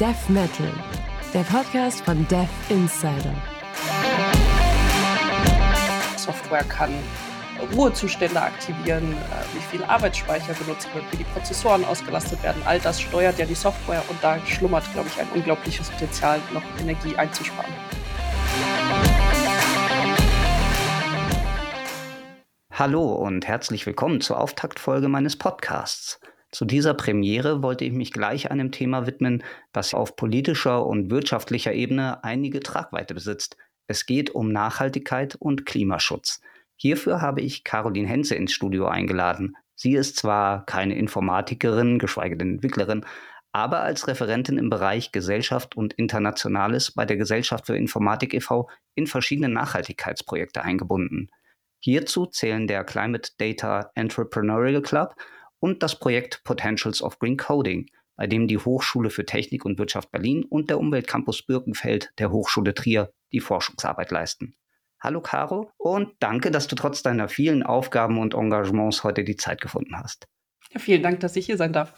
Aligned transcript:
Dev 0.00 0.16
Metal, 0.32 0.72
der 1.34 1.42
Podcast 1.42 2.02
von 2.06 2.26
Dev 2.28 2.48
Insider. 2.70 3.34
Software 6.16 6.64
kann 6.64 6.90
Ruhezustände 7.76 8.40
aktivieren, 8.40 9.12
äh, 9.12 9.54
wie 9.54 9.60
viel 9.60 9.84
Arbeitsspeicher 9.84 10.54
benutzt 10.54 10.88
wird, 10.94 11.04
wie 11.12 11.18
die 11.18 11.24
Prozessoren 11.24 11.84
ausgelastet 11.84 12.42
werden. 12.42 12.62
All 12.64 12.80
das 12.80 12.98
steuert 12.98 13.38
ja 13.38 13.44
die 13.44 13.54
Software 13.54 14.02
und 14.08 14.16
da 14.24 14.38
schlummert, 14.46 14.90
glaube 14.94 15.10
ich, 15.10 15.20
ein 15.20 15.28
unglaubliches 15.34 15.90
Potenzial, 15.90 16.40
noch 16.54 16.62
Energie 16.80 17.14
einzusparen. 17.16 17.74
Hallo 22.72 23.16
und 23.16 23.46
herzlich 23.46 23.84
willkommen 23.84 24.22
zur 24.22 24.40
Auftaktfolge 24.40 25.08
meines 25.08 25.36
Podcasts. 25.36 26.18
Zu 26.52 26.64
dieser 26.64 26.94
Premiere 26.94 27.62
wollte 27.62 27.84
ich 27.84 27.92
mich 27.92 28.12
gleich 28.12 28.50
einem 28.50 28.72
Thema 28.72 29.06
widmen, 29.06 29.44
das 29.72 29.94
auf 29.94 30.16
politischer 30.16 30.84
und 30.84 31.10
wirtschaftlicher 31.10 31.72
Ebene 31.72 32.24
einige 32.24 32.60
Tragweite 32.60 33.14
besitzt. 33.14 33.56
Es 33.86 34.04
geht 34.04 34.30
um 34.30 34.50
Nachhaltigkeit 34.50 35.36
und 35.36 35.64
Klimaschutz. 35.64 36.40
Hierfür 36.76 37.20
habe 37.20 37.40
ich 37.40 37.62
Caroline 37.62 38.08
Henze 38.08 38.34
ins 38.34 38.52
Studio 38.52 38.86
eingeladen. 38.86 39.56
Sie 39.76 39.94
ist 39.94 40.16
zwar 40.16 40.66
keine 40.66 40.96
Informatikerin, 40.96 41.98
geschweige 41.98 42.36
denn 42.36 42.54
Entwicklerin, 42.54 43.04
aber 43.52 43.80
als 43.80 44.08
Referentin 44.08 44.58
im 44.58 44.70
Bereich 44.70 45.12
Gesellschaft 45.12 45.76
und 45.76 45.92
Internationales 45.94 46.92
bei 46.92 47.04
der 47.04 47.16
Gesellschaft 47.16 47.66
für 47.66 47.76
Informatik 47.76 48.34
e.V. 48.34 48.68
in 48.94 49.06
verschiedene 49.06 49.48
Nachhaltigkeitsprojekte 49.48 50.62
eingebunden. 50.62 51.30
Hierzu 51.80 52.26
zählen 52.26 52.66
der 52.66 52.84
Climate 52.84 53.30
Data 53.38 53.90
Entrepreneurial 53.94 54.82
Club 54.82 55.14
und 55.60 55.82
das 55.82 55.98
Projekt 55.98 56.42
Potentials 56.44 57.02
of 57.02 57.18
Green 57.18 57.36
Coding, 57.36 57.86
bei 58.16 58.26
dem 58.26 58.48
die 58.48 58.58
Hochschule 58.58 59.10
für 59.10 59.24
Technik 59.24 59.64
und 59.64 59.78
Wirtschaft 59.78 60.10
Berlin 60.10 60.44
und 60.44 60.68
der 60.68 60.78
Umweltcampus 60.78 61.46
Birkenfeld 61.46 62.10
der 62.18 62.32
Hochschule 62.32 62.74
Trier 62.74 63.12
die 63.32 63.40
Forschungsarbeit 63.40 64.10
leisten. 64.10 64.54
Hallo 65.00 65.22
Caro 65.22 65.70
und 65.78 66.12
danke, 66.18 66.50
dass 66.50 66.66
du 66.66 66.76
trotz 66.76 67.02
deiner 67.02 67.28
vielen 67.28 67.62
Aufgaben 67.62 68.18
und 68.18 68.34
Engagements 68.34 69.04
heute 69.04 69.24
die 69.24 69.36
Zeit 69.36 69.60
gefunden 69.60 69.96
hast. 69.96 70.26
Ja, 70.72 70.80
vielen 70.80 71.02
Dank, 71.02 71.20
dass 71.20 71.36
ich 71.36 71.46
hier 71.46 71.56
sein 71.56 71.72
darf. 71.72 71.94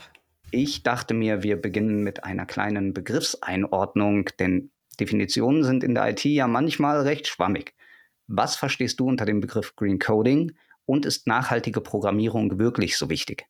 Ich 0.53 0.83
dachte 0.83 1.15
mir, 1.15 1.43
wir 1.43 1.61
beginnen 1.61 2.03
mit 2.03 2.25
einer 2.25 2.47
kleinen 2.47 2.93
Begriffseinordnung, 2.93 4.29
denn 4.39 4.71
Definitionen 5.01 5.65
sind 5.65 5.83
in 5.83 5.95
der 5.95 6.11
IT 6.11 6.25
ja 6.25 6.47
manchmal 6.47 7.01
recht 7.01 7.27
schwammig. 7.27 7.75
Was 8.29 8.55
verstehst 8.57 9.01
du 9.01 9.09
unter 9.09 9.25
dem 9.25 9.41
Begriff 9.41 9.75
Green 9.75 9.99
Coding 9.99 10.53
und 10.85 11.07
ist 11.07 11.27
nachhaltige 11.27 11.81
Programmierung 11.81 12.59
wirklich 12.59 12.97
so 12.97 13.11
wichtig? 13.11 13.47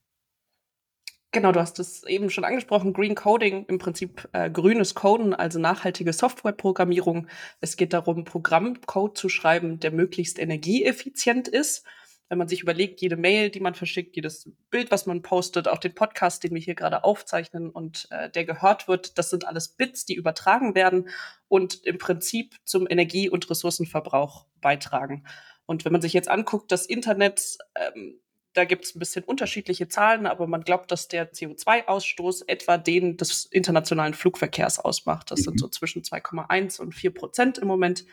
Genau, 1.34 1.50
du 1.50 1.61
hast 1.61 1.78
es 1.78 2.05
eben 2.05 2.28
schon 2.28 2.44
angesprochen. 2.44 2.92
Green 2.92 3.14
Coding, 3.14 3.64
im 3.64 3.78
Prinzip 3.78 4.28
äh, 4.33 4.50
grünes 4.50 4.94
Coden, 4.94 5.33
also 5.33 5.58
nachhaltige 5.58 6.12
Softwareprogrammierung. 6.12 7.27
Es 7.62 7.78
geht 7.78 7.94
darum, 7.94 8.25
Programmcode 8.25 9.16
zu 9.16 9.30
schreiben, 9.30 9.80
der 9.80 9.92
möglichst 9.92 10.38
energieeffizient 10.38 11.48
ist. 11.48 11.86
Wenn 12.28 12.36
man 12.36 12.48
sich 12.48 12.60
überlegt, 12.60 13.00
jede 13.00 13.16
Mail, 13.16 13.48
die 13.48 13.60
man 13.60 13.75
verschickt, 13.75 14.14
jedes 14.14 14.50
Bild, 14.69 14.91
was 14.91 15.06
man 15.06 15.22
postet, 15.22 15.69
auch 15.69 15.78
den 15.78 15.94
Podcast, 15.94 16.44
den 16.44 16.53
wir 16.53 16.60
hier 16.60 16.75
gerade 16.75 17.03
aufzeichnen 17.03 17.70
und 17.70 18.08
äh, 18.10 18.28
der 18.28 18.44
gehört 18.44 18.86
wird, 18.86 19.16
das 19.16 19.30
sind 19.30 19.47
alles 19.47 19.69
Bits, 19.69 20.05
die 20.05 20.14
übertragen 20.14 20.75
werden 20.75 21.08
und 21.48 21.83
im 21.86 21.97
Prinzip 21.97 22.56
zum 22.64 22.86
Energie- 22.88 23.30
und 23.30 23.48
Ressourcenverbrauch 23.48 24.44
beitragen. 24.60 25.25
Und 25.64 25.86
wenn 25.86 25.92
man 25.92 26.03
sich 26.03 26.12
jetzt 26.12 26.28
anguckt, 26.28 26.72
das 26.72 26.84
Internet 26.84 27.56
ähm, 27.75 28.20
da 28.55 28.64
gibt 28.64 28.84
es 28.84 28.95
ein 28.95 28.98
bisschen 28.98 29.25
unterschiedliche 29.25 29.89
Zahlen, 29.89 30.27
aber 30.27 30.47
man 30.47 30.62
glaubt, 30.62 30.91
dass 30.91 31.08
der 31.08 31.33
CO2-Ausstoß 31.33 32.45
etwa 32.47 32.78
den 32.78 33.17
des 33.17 33.47
internationalen 33.47 34.14
Flugverkehrs 34.14 34.78
ausmacht. 34.78 35.31
Das 35.31 35.41
mhm. 35.41 35.44
sind 35.44 35.61
so 35.61 35.69
zwischen 35.69 36.03
2,1 36.03 36.81
und 36.81 36.94
4 36.94 37.14
Prozent 37.14 37.59
im 37.59 37.69
Moment 37.69 38.04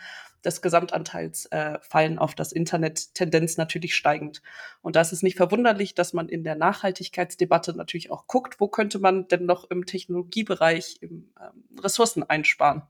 des 0.46 0.62
Gesamtanteils 0.62 1.48
äh, 1.48 1.80
fallen 1.82 2.18
auf 2.18 2.34
das 2.34 2.54
Internet, 2.54 3.14
Tendenz 3.14 3.58
natürlich 3.58 3.94
steigend. 3.94 4.42
Und 4.82 4.96
da 4.96 5.02
ist 5.02 5.12
es 5.12 5.22
nicht 5.22 5.36
verwunderlich, 5.36 5.96
dass 5.96 6.14
man 6.14 6.30
in 6.30 6.46
der 6.46 6.56
Nachhaltigkeitsdebatte 6.56 7.76
natürlich 7.76 8.10
auch 8.10 8.26
guckt, 8.28 8.62
wo 8.62 8.70
könnte 8.70 9.00
man 9.00 9.28
denn 9.28 9.46
noch 9.46 9.70
im 9.70 9.86
Technologiebereich 9.86 11.00
im, 11.02 11.34
ähm, 11.40 11.82
Ressourcen 11.84 12.24
einsparen 12.24 12.84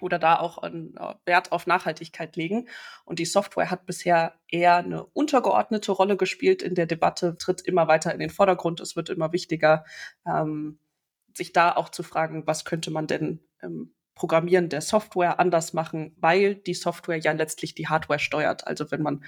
oder 0.00 0.18
da 0.18 0.38
auch 0.38 0.58
einen 0.58 0.96
äh, 0.96 1.14
Wert 1.24 1.52
auf 1.52 1.66
Nachhaltigkeit 1.66 2.36
legen. 2.36 2.68
Und 3.04 3.18
die 3.18 3.24
Software 3.24 3.70
hat 3.70 3.86
bisher 3.86 4.34
eher 4.48 4.76
eine 4.76 5.04
untergeordnete 5.04 5.92
Rolle 5.92 6.16
gespielt 6.16 6.62
in 6.62 6.74
der 6.74 6.86
Debatte, 6.86 7.36
tritt 7.38 7.60
immer 7.62 7.88
weiter 7.88 8.12
in 8.12 8.20
den 8.20 8.30
Vordergrund. 8.30 8.80
Es 8.80 8.96
wird 8.96 9.08
immer 9.08 9.32
wichtiger, 9.32 9.84
ähm, 10.26 10.78
sich 11.34 11.52
da 11.52 11.74
auch 11.74 11.88
zu 11.88 12.02
fragen, 12.02 12.46
was 12.46 12.64
könnte 12.64 12.90
man 12.90 13.06
denn 13.06 13.40
im 13.62 13.94
Programmieren 14.20 14.68
der 14.68 14.82
Software 14.82 15.40
anders 15.40 15.72
machen, 15.72 16.14
weil 16.20 16.54
die 16.54 16.74
Software 16.74 17.16
ja 17.16 17.32
letztlich 17.32 17.74
die 17.74 17.88
Hardware 17.88 18.18
steuert. 18.18 18.66
Also 18.66 18.90
wenn 18.90 19.00
man 19.00 19.24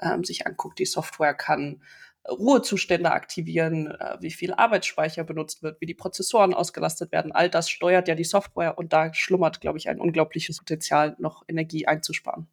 ähm, 0.00 0.22
sich 0.22 0.46
anguckt, 0.46 0.78
die 0.78 0.86
Software 0.86 1.34
kann 1.34 1.82
Ruhezustände 2.28 3.12
aktivieren, 3.12 3.88
äh, 3.88 4.16
wie 4.20 4.30
viel 4.30 4.52
Arbeitsspeicher 4.54 5.24
benutzt 5.24 5.62
wird, 5.62 5.80
wie 5.80 5.86
die 5.86 5.94
Prozessoren 5.94 6.54
ausgelastet 6.54 7.12
werden. 7.12 7.32
All 7.32 7.48
das 7.48 7.70
steuert 7.70 8.08
ja 8.08 8.14
die 8.14 8.24
Software 8.24 8.78
und 8.78 8.92
da 8.92 9.12
schlummert, 9.14 9.60
glaube 9.60 9.78
ich, 9.78 9.88
ein 9.88 10.00
unglaubliches 10.00 10.58
Potenzial, 10.58 11.16
noch 11.18 11.44
Energie 11.48 11.86
einzusparen. 11.86 12.48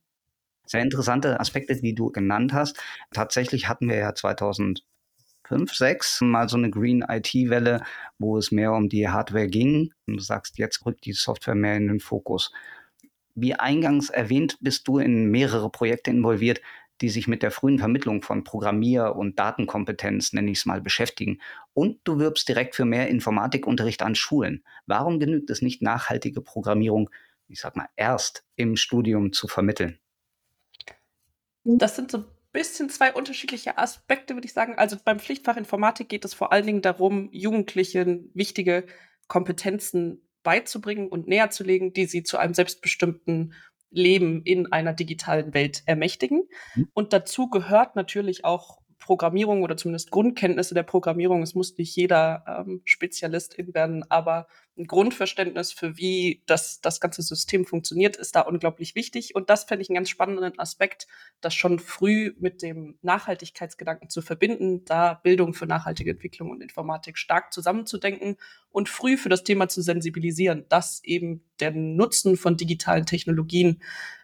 Sehr 0.66 0.82
interessante 0.82 1.40
Aspekte, 1.40 1.76
die 1.76 1.96
du 1.96 2.10
genannt 2.10 2.54
hast. 2.54 2.80
Tatsächlich 3.12 3.68
hatten 3.68 3.90
wir 3.90 3.98
ja 3.98 4.16
2005, 4.16 4.82
6 5.74 6.22
mal 6.22 6.48
so 6.48 6.58
eine 6.58 6.70
Green 6.70 7.04
IT-Welle, 7.08 7.84
wo 8.18 8.38
es 8.38 8.52
mehr 8.52 8.72
um 8.72 8.88
die 8.88 9.10
Hardware 9.10 9.48
ging. 9.48 9.92
Und 10.08 10.18
du 10.18 10.24
sagst, 10.24 10.58
jetzt 10.58 10.86
rückt 10.86 11.06
die 11.06 11.14
Software 11.14 11.56
mehr 11.56 11.76
in 11.76 11.88
den 11.88 12.00
Fokus. 12.00 12.52
Wie 13.36 13.56
eingangs 13.56 14.10
erwähnt, 14.10 14.58
bist 14.62 14.88
du 14.88 15.00
in 15.00 15.32
mehrere 15.32 15.70
Projekte 15.70 16.12
involviert, 16.12 16.62
die 17.02 17.10
sich 17.10 17.28
mit 17.28 17.44
der 17.44 17.52
frühen 17.52 17.80
Vermittlung 17.80 18.22
von 18.22 18.44
Programmier- 18.44 19.16
und 19.16 19.40
Datenkompetenz, 19.40 20.34
nenne 20.34 20.52
ich 20.52 20.60
es 20.60 20.66
mal, 20.66 20.82
beschäftigen. 20.82 21.40
Und 21.74 22.00
du 22.04 22.20
wirbst 22.20 22.48
direkt 22.48 22.76
für 22.76 22.86
mehr 22.86 23.08
Informatikunterricht 23.10 24.02
an 24.02 24.16
Schulen. 24.16 24.64
Warum 24.86 25.20
genügt 25.20 25.50
es 25.50 25.62
nicht, 25.62 25.82
nachhaltige 25.82 26.42
Programmierung, 26.42 27.10
ich 27.48 27.60
sag 27.60 27.76
mal, 27.76 27.90
erst 27.96 28.46
im 28.56 28.76
Studium 28.78 29.34
zu 29.34 29.48
vermitteln? 29.48 30.00
Das 31.64 31.96
sind 31.96 32.12
so 32.12 32.20
ein 32.20 32.26
bisschen 32.52 32.90
zwei 32.90 33.14
unterschiedliche 33.14 33.78
Aspekte, 33.78 34.36
würde 34.36 34.46
ich 34.46 34.54
sagen. 34.54 34.76
Also 34.78 34.98
beim 35.04 35.20
Pflichtfach 35.20 35.58
Informatik 35.58 36.10
geht 36.10 36.26
es 36.26 36.34
vor 36.34 36.52
allen 36.52 36.66
Dingen 36.66 36.82
darum, 36.82 37.30
Jugendlichen 37.32 38.30
wichtige 38.34 38.86
Kompetenzen 39.28 40.22
beizubringen 40.44 41.08
und 41.08 41.28
näher 41.28 41.50
zu 41.50 41.64
legen, 41.64 41.94
die 41.94 42.06
sie 42.06 42.24
zu 42.24 42.38
einem 42.38 42.54
selbstbestimmten 42.54 43.54
Leben 43.94 44.42
in 44.44 44.72
einer 44.72 44.94
digitalen 44.94 45.54
Welt 45.54 45.84
ermächtigen. 45.86 46.48
Mhm. 46.76 46.90
Und 46.94 47.14
dazu 47.14 47.50
gehört 47.50 47.96
natürlich 47.96 48.46
auch 48.46 48.83
Programmierung 49.04 49.64
oder 49.64 49.78
zumindest 49.78 50.12
Grundkenntnisse 50.12 50.74
der 50.74 50.84
Programmierung. 50.84 51.44
Es 51.44 51.56
muss 51.56 51.78
nicht 51.78 51.96
jeder 51.96 52.44
ähm, 52.48 52.82
Spezialistin 52.86 53.74
werden, 53.74 54.10
aber 54.10 54.48
ein 54.78 54.88
Grundverständnis 54.88 55.72
für 55.72 55.98
wie 55.98 56.42
das, 56.48 56.82
das 56.82 57.00
ganze 57.00 57.22
System 57.22 57.66
funktioniert, 57.66 58.16
ist 58.16 58.36
da 58.36 58.42
unglaublich 58.42 58.96
wichtig. 58.96 59.36
Und 59.36 59.50
das 59.50 59.66
fände 59.66 59.84
ich 59.84 59.90
einen 59.90 59.96
ganz 59.96 60.10
spannenden 60.10 60.58
Aspekt, 60.58 61.08
das 61.42 61.54
schon 61.54 61.80
früh 61.80 62.34
mit 62.40 62.62
dem 62.62 62.98
Nachhaltigkeitsgedanken 63.02 64.10
zu 64.10 64.22
verbinden, 64.22 64.84
da 64.86 65.16
Bildung 65.16 65.54
für 65.54 65.68
nachhaltige 65.68 66.12
Entwicklung 66.12 66.50
und 66.50 66.62
Informatik 66.62 67.18
stark 67.18 67.54
zusammenzudenken 67.54 68.38
und 68.72 68.90
früh 68.90 69.18
für 69.18 69.30
das 69.30 69.44
Thema 69.44 69.68
zu 69.68 69.82
sensibilisieren, 69.82 70.66
dass 70.70 71.04
eben 71.04 71.44
der 71.60 71.72
Nutzen 71.72 72.38
von 72.38 72.58
digitalen 72.58 73.06
Technologien 73.06 73.82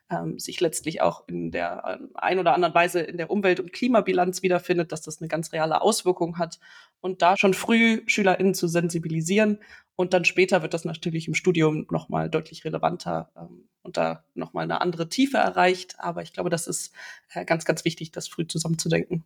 ähm, 0.10 0.40
sich 0.40 0.60
letztlich 0.60 1.02
auch 1.02 1.28
in 1.28 1.52
der 1.52 2.00
äh, 2.02 2.08
ein 2.16 2.40
oder 2.40 2.54
anderen 2.54 2.74
Weise 2.74 3.00
in 3.02 3.18
der 3.18 3.30
Umwelt- 3.30 3.60
und 3.60 3.74
Klimabilanz 3.74 4.42
wiederfindet, 4.42 4.92
dass 4.92 5.02
das 5.02 5.22
eine 5.22 5.28
ganz 5.28 5.54
reale 5.54 5.82
Auswirkung 5.82 6.38
hat. 6.38 6.60
Und 7.00 7.22
da 7.22 7.38
schon 7.38 7.54
früh 7.54 8.02
SchülerInnen 8.08 8.54
zu 8.54 8.68
sensibilisieren. 8.68 9.60
Und 9.96 10.14
dann 10.14 10.26
später 10.26 10.62
wird 10.62 10.74
das 10.74 10.86
natürlich 10.86 11.28
im 11.28 11.34
Studium 11.34 11.86
nochmal 11.92 12.30
deutlich 12.30 12.66
relevanter 12.66 13.32
ähm, 13.38 13.70
und 13.84 13.98
da 13.98 14.24
nochmal 14.34 14.64
eine 14.64 14.82
andere 14.82 15.10
Tiefe 15.10 15.38
erreicht. 15.38 15.96
Aber 16.00 16.22
ich 16.22 16.34
glaube, 16.34 16.50
das 16.50 16.68
ist 16.68 16.94
äh, 17.34 17.46
ganz, 17.46 17.66
ganz 17.66 17.86
wichtig, 17.86 18.12
das 18.12 18.28
früh 18.28 18.48
zusammenzudenken. 18.48 19.24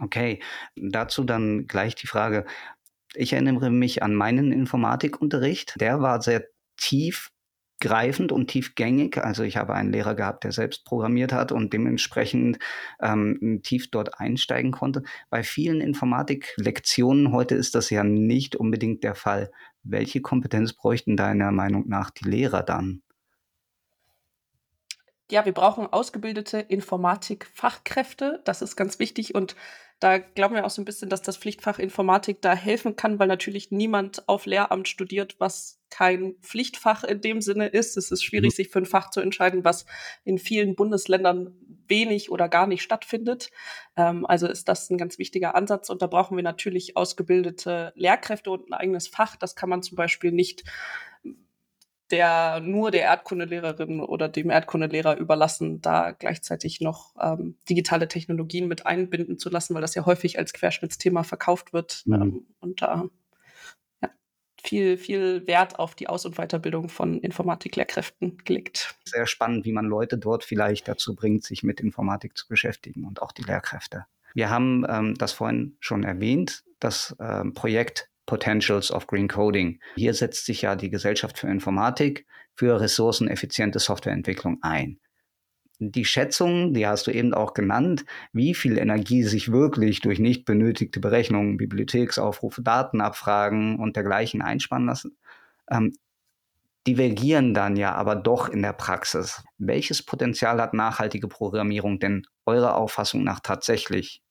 Okay, 0.00 0.40
dazu 0.74 1.24
dann 1.24 1.66
gleich 1.66 1.94
die 1.94 2.06
Frage. 2.06 2.46
Ich 3.14 3.32
erinnere 3.32 3.70
mich 3.70 4.02
an 4.02 4.14
meinen 4.14 4.50
Informatikunterricht. 4.50 5.74
Der 5.80 6.00
war 6.00 6.20
sehr 6.20 6.48
tief 6.76 7.30
greifend 7.80 8.32
und 8.32 8.48
tiefgängig. 8.48 9.18
Also 9.18 9.42
ich 9.42 9.56
habe 9.56 9.74
einen 9.74 9.92
Lehrer 9.92 10.14
gehabt, 10.14 10.44
der 10.44 10.52
selbst 10.52 10.84
programmiert 10.84 11.32
hat 11.32 11.52
und 11.52 11.72
dementsprechend 11.72 12.58
ähm, 13.00 13.60
tief 13.62 13.90
dort 13.90 14.20
einsteigen 14.20 14.72
konnte. 14.72 15.02
Bei 15.30 15.42
vielen 15.42 15.80
Informatiklektionen 15.80 17.32
heute 17.32 17.54
ist 17.54 17.74
das 17.74 17.90
ja 17.90 18.04
nicht 18.04 18.56
unbedingt 18.56 19.04
der 19.04 19.14
Fall. 19.14 19.50
Welche 19.82 20.20
Kompetenz 20.20 20.72
bräuchten 20.72 21.16
deiner 21.16 21.52
Meinung 21.52 21.88
nach 21.88 22.10
die 22.10 22.28
Lehrer 22.28 22.62
dann? 22.62 23.02
Ja, 25.30 25.44
wir 25.44 25.52
brauchen 25.52 25.86
ausgebildete 25.86 26.58
Informatik-Fachkräfte. 26.58 28.42
Das 28.44 28.62
ist 28.62 28.76
ganz 28.76 28.98
wichtig 28.98 29.34
und 29.34 29.56
da 30.00 30.18
glauben 30.18 30.54
wir 30.54 30.66
auch 30.66 30.70
so 30.70 30.82
ein 30.82 30.84
bisschen, 30.84 31.08
dass 31.08 31.22
das 31.22 31.38
Pflichtfach 31.38 31.78
Informatik 31.78 32.42
da 32.42 32.54
helfen 32.54 32.94
kann, 32.96 33.18
weil 33.18 33.28
natürlich 33.28 33.70
niemand 33.70 34.28
auf 34.28 34.44
Lehramt 34.44 34.88
studiert, 34.88 35.36
was 35.38 35.80
kein 35.88 36.34
Pflichtfach 36.42 37.04
in 37.04 37.20
dem 37.20 37.40
Sinne 37.40 37.68
ist. 37.68 37.96
Es 37.96 38.10
ist 38.10 38.22
schwierig, 38.22 38.52
mhm. 38.52 38.56
sich 38.56 38.68
für 38.68 38.80
ein 38.80 38.86
Fach 38.86 39.10
zu 39.10 39.20
entscheiden, 39.20 39.64
was 39.64 39.86
in 40.24 40.38
vielen 40.38 40.74
Bundesländern 40.74 41.54
wenig 41.88 42.30
oder 42.30 42.48
gar 42.48 42.66
nicht 42.66 42.82
stattfindet. 42.82 43.50
Ähm, 43.96 44.26
also 44.26 44.48
ist 44.48 44.68
das 44.68 44.90
ein 44.90 44.98
ganz 44.98 45.18
wichtiger 45.18 45.54
Ansatz. 45.54 45.88
Und 45.88 46.02
da 46.02 46.06
brauchen 46.06 46.36
wir 46.36 46.44
natürlich 46.44 46.96
ausgebildete 46.96 47.92
Lehrkräfte 47.94 48.50
und 48.50 48.68
ein 48.68 48.74
eigenes 48.74 49.08
Fach. 49.08 49.36
Das 49.36 49.54
kann 49.56 49.70
man 49.70 49.82
zum 49.82 49.96
Beispiel 49.96 50.32
nicht 50.32 50.64
der 52.14 52.60
nur 52.60 52.92
der 52.92 53.02
Erdkundelehrerin 53.02 53.98
oder 53.98 54.28
dem 54.28 54.48
Erdkundelehrer 54.48 55.16
überlassen, 55.16 55.80
da 55.80 56.12
gleichzeitig 56.12 56.80
noch 56.80 57.12
ähm, 57.20 57.56
digitale 57.68 58.06
Technologien 58.06 58.68
mit 58.68 58.86
einbinden 58.86 59.36
zu 59.36 59.50
lassen, 59.50 59.74
weil 59.74 59.82
das 59.82 59.96
ja 59.96 60.06
häufig 60.06 60.38
als 60.38 60.52
Querschnittsthema 60.52 61.24
verkauft 61.24 61.72
wird 61.72 62.02
mhm. 62.06 62.14
ähm, 62.14 62.46
und 62.60 62.82
da 62.82 63.08
ja, 64.00 64.10
viel, 64.62 64.96
viel 64.96 65.44
Wert 65.48 65.80
auf 65.80 65.96
die 65.96 66.06
Aus- 66.08 66.24
und 66.24 66.36
Weiterbildung 66.36 66.88
von 66.88 67.18
Informatiklehrkräften 67.18 68.38
gelegt. 68.44 68.94
Sehr 69.06 69.26
spannend, 69.26 69.64
wie 69.64 69.72
man 69.72 69.86
Leute 69.86 70.16
dort 70.16 70.44
vielleicht 70.44 70.86
dazu 70.86 71.16
bringt, 71.16 71.42
sich 71.42 71.64
mit 71.64 71.80
Informatik 71.80 72.38
zu 72.38 72.46
beschäftigen 72.46 73.06
und 73.06 73.22
auch 73.22 73.32
die 73.32 73.42
Lehrkräfte. 73.42 74.06
Wir 74.34 74.50
haben 74.50 74.86
ähm, 74.88 75.14
das 75.16 75.32
vorhin 75.32 75.76
schon 75.80 76.04
erwähnt, 76.04 76.62
das 76.78 77.16
ähm, 77.18 77.54
Projekt 77.54 78.08
Potentials 78.26 78.90
of 78.90 79.06
Green 79.06 79.28
Coding. 79.28 79.80
Hier 79.96 80.14
setzt 80.14 80.46
sich 80.46 80.62
ja 80.62 80.76
die 80.76 80.90
Gesellschaft 80.90 81.38
für 81.38 81.48
Informatik 81.48 82.26
für 82.54 82.80
ressourceneffiziente 82.80 83.78
Softwareentwicklung 83.78 84.58
ein. 84.62 84.98
Die 85.80 86.04
Schätzung, 86.04 86.72
die 86.72 86.86
hast 86.86 87.06
du 87.08 87.10
eben 87.10 87.34
auch 87.34 87.52
genannt, 87.52 88.04
wie 88.32 88.54
viel 88.54 88.78
Energie 88.78 89.24
sich 89.24 89.50
wirklich 89.50 90.00
durch 90.00 90.20
nicht 90.20 90.44
benötigte 90.44 91.00
Berechnungen, 91.00 91.56
Bibliotheksaufrufe, 91.56 92.62
Datenabfragen 92.62 93.80
und 93.80 93.96
dergleichen 93.96 94.40
einsparen 94.40 94.86
lassen, 94.86 95.16
ähm, 95.68 95.92
divergieren 96.86 97.54
dann 97.54 97.76
ja 97.76 97.94
aber 97.94 98.14
doch 98.14 98.48
in 98.48 98.62
der 98.62 98.72
Praxis. 98.72 99.42
Welches 99.58 100.02
Potenzial 100.02 100.60
hat 100.60 100.74
nachhaltige 100.74 101.28
Programmierung 101.28 101.98
denn 101.98 102.26
eurer 102.46 102.76
Auffassung 102.76 103.24
nach 103.24 103.40
tatsächlich? 103.40 104.22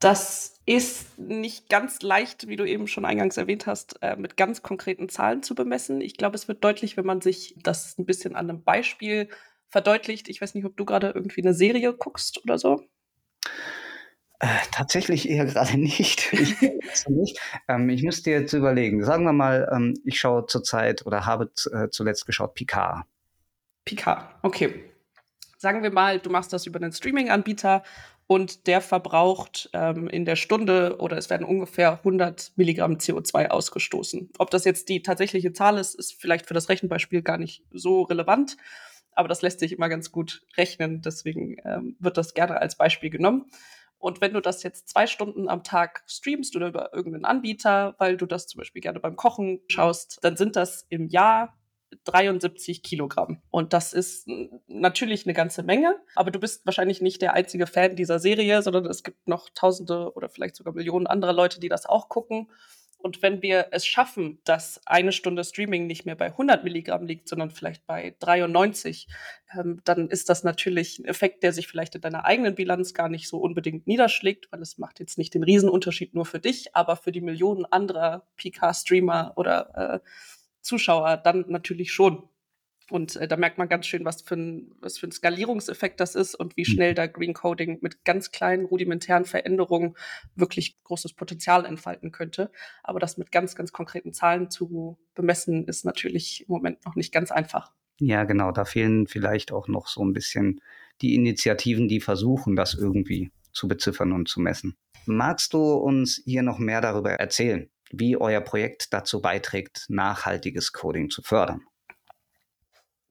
Das 0.00 0.59
ist 0.70 1.18
nicht 1.18 1.68
ganz 1.68 2.00
leicht, 2.00 2.46
wie 2.46 2.54
du 2.54 2.64
eben 2.64 2.86
schon 2.86 3.04
eingangs 3.04 3.36
erwähnt 3.36 3.66
hast, 3.66 4.00
äh, 4.02 4.14
mit 4.14 4.36
ganz 4.36 4.62
konkreten 4.62 5.08
Zahlen 5.08 5.42
zu 5.42 5.56
bemessen. 5.56 6.00
Ich 6.00 6.16
glaube, 6.16 6.36
es 6.36 6.46
wird 6.46 6.62
deutlich, 6.62 6.96
wenn 6.96 7.04
man 7.04 7.20
sich 7.20 7.56
das 7.60 7.98
ein 7.98 8.06
bisschen 8.06 8.36
an 8.36 8.48
einem 8.48 8.62
Beispiel 8.62 9.28
verdeutlicht. 9.68 10.28
Ich 10.28 10.40
weiß 10.40 10.54
nicht, 10.54 10.64
ob 10.64 10.76
du 10.76 10.84
gerade 10.84 11.10
irgendwie 11.10 11.42
eine 11.42 11.54
Serie 11.54 11.92
guckst 11.92 12.44
oder 12.44 12.56
so. 12.56 12.84
Äh, 14.38 14.46
tatsächlich 14.70 15.28
eher 15.28 15.44
gerade 15.46 15.76
nicht. 15.76 16.32
Ich, 16.32 16.60
nicht. 17.08 17.40
Ähm, 17.66 17.88
ich 17.88 18.04
müsste 18.04 18.30
jetzt 18.30 18.52
überlegen. 18.52 19.04
Sagen 19.04 19.24
wir 19.24 19.32
mal, 19.32 19.68
ähm, 19.74 19.94
ich 20.04 20.20
schaue 20.20 20.46
zurzeit 20.46 21.04
oder 21.04 21.26
habe 21.26 21.50
äh, 21.72 21.88
zuletzt 21.90 22.26
geschaut 22.26 22.54
Picard. 22.54 23.06
Picard, 23.84 24.36
okay. 24.42 24.84
Sagen 25.58 25.82
wir 25.82 25.90
mal, 25.90 26.20
du 26.20 26.30
machst 26.30 26.52
das 26.52 26.64
über 26.66 26.80
einen 26.80 26.92
Streaming-Anbieter 26.92 27.82
und 28.30 28.68
der 28.68 28.80
verbraucht 28.80 29.70
ähm, 29.72 30.06
in 30.06 30.24
der 30.24 30.36
Stunde 30.36 30.98
oder 31.00 31.16
es 31.16 31.30
werden 31.30 31.44
ungefähr 31.44 31.94
100 31.94 32.52
Milligramm 32.54 32.94
CO2 32.94 33.48
ausgestoßen. 33.48 34.30
Ob 34.38 34.52
das 34.52 34.64
jetzt 34.64 34.88
die 34.88 35.02
tatsächliche 35.02 35.52
Zahl 35.52 35.78
ist, 35.78 35.96
ist 35.96 36.12
vielleicht 36.12 36.46
für 36.46 36.54
das 36.54 36.68
Rechenbeispiel 36.68 37.22
gar 37.22 37.38
nicht 37.38 37.64
so 37.72 38.02
relevant, 38.02 38.56
aber 39.14 39.26
das 39.26 39.42
lässt 39.42 39.58
sich 39.58 39.72
immer 39.72 39.88
ganz 39.88 40.12
gut 40.12 40.46
rechnen. 40.56 41.02
Deswegen 41.02 41.56
ähm, 41.64 41.96
wird 41.98 42.16
das 42.16 42.32
gerne 42.32 42.60
als 42.60 42.76
Beispiel 42.76 43.10
genommen. 43.10 43.46
Und 43.98 44.20
wenn 44.20 44.32
du 44.32 44.40
das 44.40 44.62
jetzt 44.62 44.88
zwei 44.90 45.08
Stunden 45.08 45.48
am 45.48 45.64
Tag 45.64 46.04
streamst 46.06 46.54
oder 46.54 46.68
über 46.68 46.94
irgendeinen 46.94 47.24
Anbieter, 47.24 47.96
weil 47.98 48.16
du 48.16 48.26
das 48.26 48.46
zum 48.46 48.60
Beispiel 48.60 48.80
gerne 48.80 49.00
beim 49.00 49.16
Kochen 49.16 49.58
schaust, 49.66 50.20
dann 50.22 50.36
sind 50.36 50.54
das 50.54 50.86
im 50.88 51.08
Jahr 51.08 51.58
73 52.04 52.82
Kilogramm. 52.82 53.42
Und 53.50 53.72
das 53.72 53.92
ist 53.92 54.28
natürlich 54.68 55.26
eine 55.26 55.34
ganze 55.34 55.62
Menge, 55.62 55.96
aber 56.14 56.30
du 56.30 56.38
bist 56.38 56.64
wahrscheinlich 56.66 57.00
nicht 57.00 57.22
der 57.22 57.34
einzige 57.34 57.66
Fan 57.66 57.96
dieser 57.96 58.18
Serie, 58.18 58.62
sondern 58.62 58.86
es 58.86 59.02
gibt 59.02 59.28
noch 59.28 59.48
Tausende 59.54 60.12
oder 60.14 60.28
vielleicht 60.28 60.56
sogar 60.56 60.74
Millionen 60.74 61.06
anderer 61.06 61.32
Leute, 61.32 61.60
die 61.60 61.68
das 61.68 61.86
auch 61.86 62.08
gucken. 62.08 62.48
Und 63.02 63.22
wenn 63.22 63.40
wir 63.40 63.68
es 63.70 63.86
schaffen, 63.86 64.40
dass 64.44 64.80
eine 64.84 65.12
Stunde 65.12 65.42
Streaming 65.42 65.86
nicht 65.86 66.04
mehr 66.04 66.16
bei 66.16 66.26
100 66.26 66.64
Milligramm 66.64 67.06
liegt, 67.06 67.28
sondern 67.28 67.50
vielleicht 67.50 67.86
bei 67.86 68.14
93, 68.18 69.08
ähm, 69.58 69.80
dann 69.84 70.08
ist 70.08 70.28
das 70.28 70.44
natürlich 70.44 70.98
ein 70.98 71.06
Effekt, 71.06 71.42
der 71.42 71.54
sich 71.54 71.66
vielleicht 71.66 71.94
in 71.94 72.02
deiner 72.02 72.26
eigenen 72.26 72.54
Bilanz 72.54 72.92
gar 72.92 73.08
nicht 73.08 73.28
so 73.28 73.38
unbedingt 73.38 73.86
niederschlägt, 73.86 74.52
weil 74.52 74.60
es 74.60 74.76
macht 74.76 75.00
jetzt 75.00 75.16
nicht 75.16 75.32
den 75.32 75.44
Riesenunterschied 75.44 76.14
nur 76.14 76.26
für 76.26 76.40
dich, 76.40 76.76
aber 76.76 76.96
für 76.96 77.10
die 77.10 77.22
Millionen 77.22 77.64
anderer 77.64 78.26
PK-Streamer 78.36 79.32
oder 79.36 80.02
äh, 80.02 80.08
Zuschauer 80.62 81.16
dann 81.16 81.44
natürlich 81.48 81.92
schon. 81.92 82.28
Und 82.90 83.16
äh, 83.16 83.28
da 83.28 83.36
merkt 83.36 83.56
man 83.56 83.68
ganz 83.68 83.86
schön, 83.86 84.04
was 84.04 84.22
für, 84.22 84.34
ein, 84.34 84.74
was 84.80 84.98
für 84.98 85.06
ein 85.06 85.12
Skalierungseffekt 85.12 86.00
das 86.00 86.16
ist 86.16 86.34
und 86.34 86.56
wie 86.56 86.62
mhm. 86.62 86.72
schnell 86.74 86.94
da 86.94 87.06
Green 87.06 87.34
Coding 87.34 87.78
mit 87.82 88.04
ganz 88.04 88.32
kleinen 88.32 88.64
rudimentären 88.64 89.24
Veränderungen 89.24 89.94
wirklich 90.34 90.82
großes 90.82 91.14
Potenzial 91.14 91.64
entfalten 91.64 92.10
könnte. 92.10 92.50
Aber 92.82 92.98
das 92.98 93.16
mit 93.16 93.30
ganz, 93.30 93.54
ganz 93.54 93.72
konkreten 93.72 94.12
Zahlen 94.12 94.50
zu 94.50 94.98
bemessen, 95.14 95.66
ist 95.66 95.84
natürlich 95.84 96.42
im 96.42 96.52
Moment 96.52 96.84
noch 96.84 96.96
nicht 96.96 97.12
ganz 97.12 97.30
einfach. 97.30 97.72
Ja, 98.00 98.24
genau. 98.24 98.50
Da 98.50 98.64
fehlen 98.64 99.06
vielleicht 99.06 99.52
auch 99.52 99.68
noch 99.68 99.86
so 99.86 100.04
ein 100.04 100.12
bisschen 100.12 100.60
die 101.00 101.14
Initiativen, 101.14 101.86
die 101.86 102.00
versuchen, 102.00 102.56
das 102.56 102.74
irgendwie 102.74 103.30
zu 103.52 103.68
beziffern 103.68 104.12
und 104.12 104.28
zu 104.28 104.40
messen. 104.40 104.76
Magst 105.06 105.54
du 105.54 105.60
uns 105.74 106.22
hier 106.24 106.42
noch 106.42 106.58
mehr 106.58 106.80
darüber 106.80 107.12
erzählen? 107.12 107.70
Wie 107.92 108.16
euer 108.16 108.40
Projekt 108.40 108.92
dazu 108.92 109.20
beiträgt, 109.20 109.86
nachhaltiges 109.88 110.72
Coding 110.72 111.10
zu 111.10 111.22
fördern. 111.22 111.62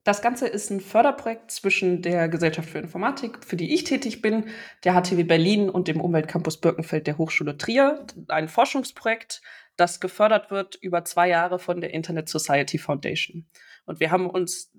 Das 0.02 0.22
Ganze 0.22 0.48
ist 0.48 0.70
ein 0.70 0.80
Förderprojekt 0.80 1.50
zwischen 1.50 2.00
der 2.00 2.28
Gesellschaft 2.28 2.70
für 2.70 2.78
Informatik, 2.78 3.44
für 3.44 3.56
die 3.56 3.74
ich 3.74 3.84
tätig 3.84 4.22
bin, 4.22 4.48
der 4.82 4.94
HTW 4.94 5.24
Berlin 5.24 5.68
und 5.68 5.88
dem 5.88 6.00
Umweltcampus 6.00 6.58
Birkenfeld 6.58 7.06
der 7.06 7.18
Hochschule 7.18 7.58
Trier. 7.58 8.06
Ein 8.28 8.48
Forschungsprojekt, 8.48 9.42
das 9.76 10.00
gefördert 10.00 10.50
wird 10.50 10.76
über 10.76 11.04
zwei 11.04 11.28
Jahre 11.28 11.58
von 11.58 11.82
der 11.82 11.92
Internet 11.92 12.30
Society 12.30 12.78
Foundation. 12.78 13.46
Und 13.84 14.00
wir 14.00 14.10
haben 14.10 14.30
uns 14.30 14.72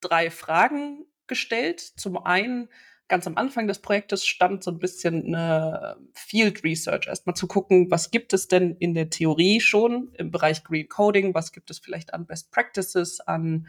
drei 0.00 0.30
Fragen 0.30 1.04
gestellt. 1.26 1.80
Zum 1.80 2.16
einen, 2.16 2.70
ganz 3.08 3.26
am 3.26 3.36
Anfang 3.36 3.66
des 3.66 3.80
Projektes 3.80 4.26
stand 4.26 4.64
so 4.64 4.70
ein 4.70 4.78
bisschen 4.78 5.26
eine 5.26 5.96
Field 6.14 6.64
Research, 6.64 7.06
erstmal 7.06 7.36
zu 7.36 7.46
gucken, 7.46 7.90
was 7.90 8.10
gibt 8.10 8.32
es 8.32 8.48
denn 8.48 8.76
in 8.76 8.94
der 8.94 9.10
Theorie 9.10 9.60
schon 9.60 10.12
im 10.14 10.30
Bereich 10.30 10.64
Green 10.64 10.88
Coding, 10.88 11.34
was 11.34 11.52
gibt 11.52 11.70
es 11.70 11.78
vielleicht 11.78 12.14
an 12.14 12.26
Best 12.26 12.50
Practices, 12.50 13.20
an, 13.20 13.66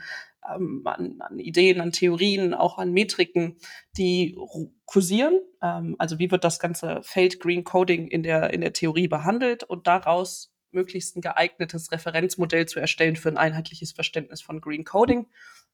ähm, 0.49 0.81
an, 0.85 1.17
an 1.19 1.39
Ideen, 1.39 1.81
an 1.81 1.91
Theorien, 1.91 2.53
auch 2.53 2.77
an 2.77 2.93
Metriken, 2.93 3.57
die 3.97 4.37
kursieren. 4.85 5.39
Ähm, 5.61 5.95
also 5.99 6.19
wie 6.19 6.31
wird 6.31 6.43
das 6.43 6.59
ganze 6.59 7.01
Feld 7.03 7.39
Green 7.39 7.63
Coding 7.63 8.07
in 8.07 8.23
der, 8.23 8.53
in 8.53 8.61
der 8.61 8.73
Theorie 8.73 9.07
behandelt 9.07 9.63
und 9.63 9.87
daraus 9.87 10.53
möglichst 10.73 11.15
ein 11.15 11.21
geeignetes 11.21 11.91
Referenzmodell 11.91 12.65
zu 12.65 12.79
erstellen 12.79 13.15
für 13.15 13.29
ein 13.29 13.37
einheitliches 13.37 13.91
Verständnis 13.91 14.41
von 14.41 14.61
Green 14.61 14.83
Coding. 14.83 15.27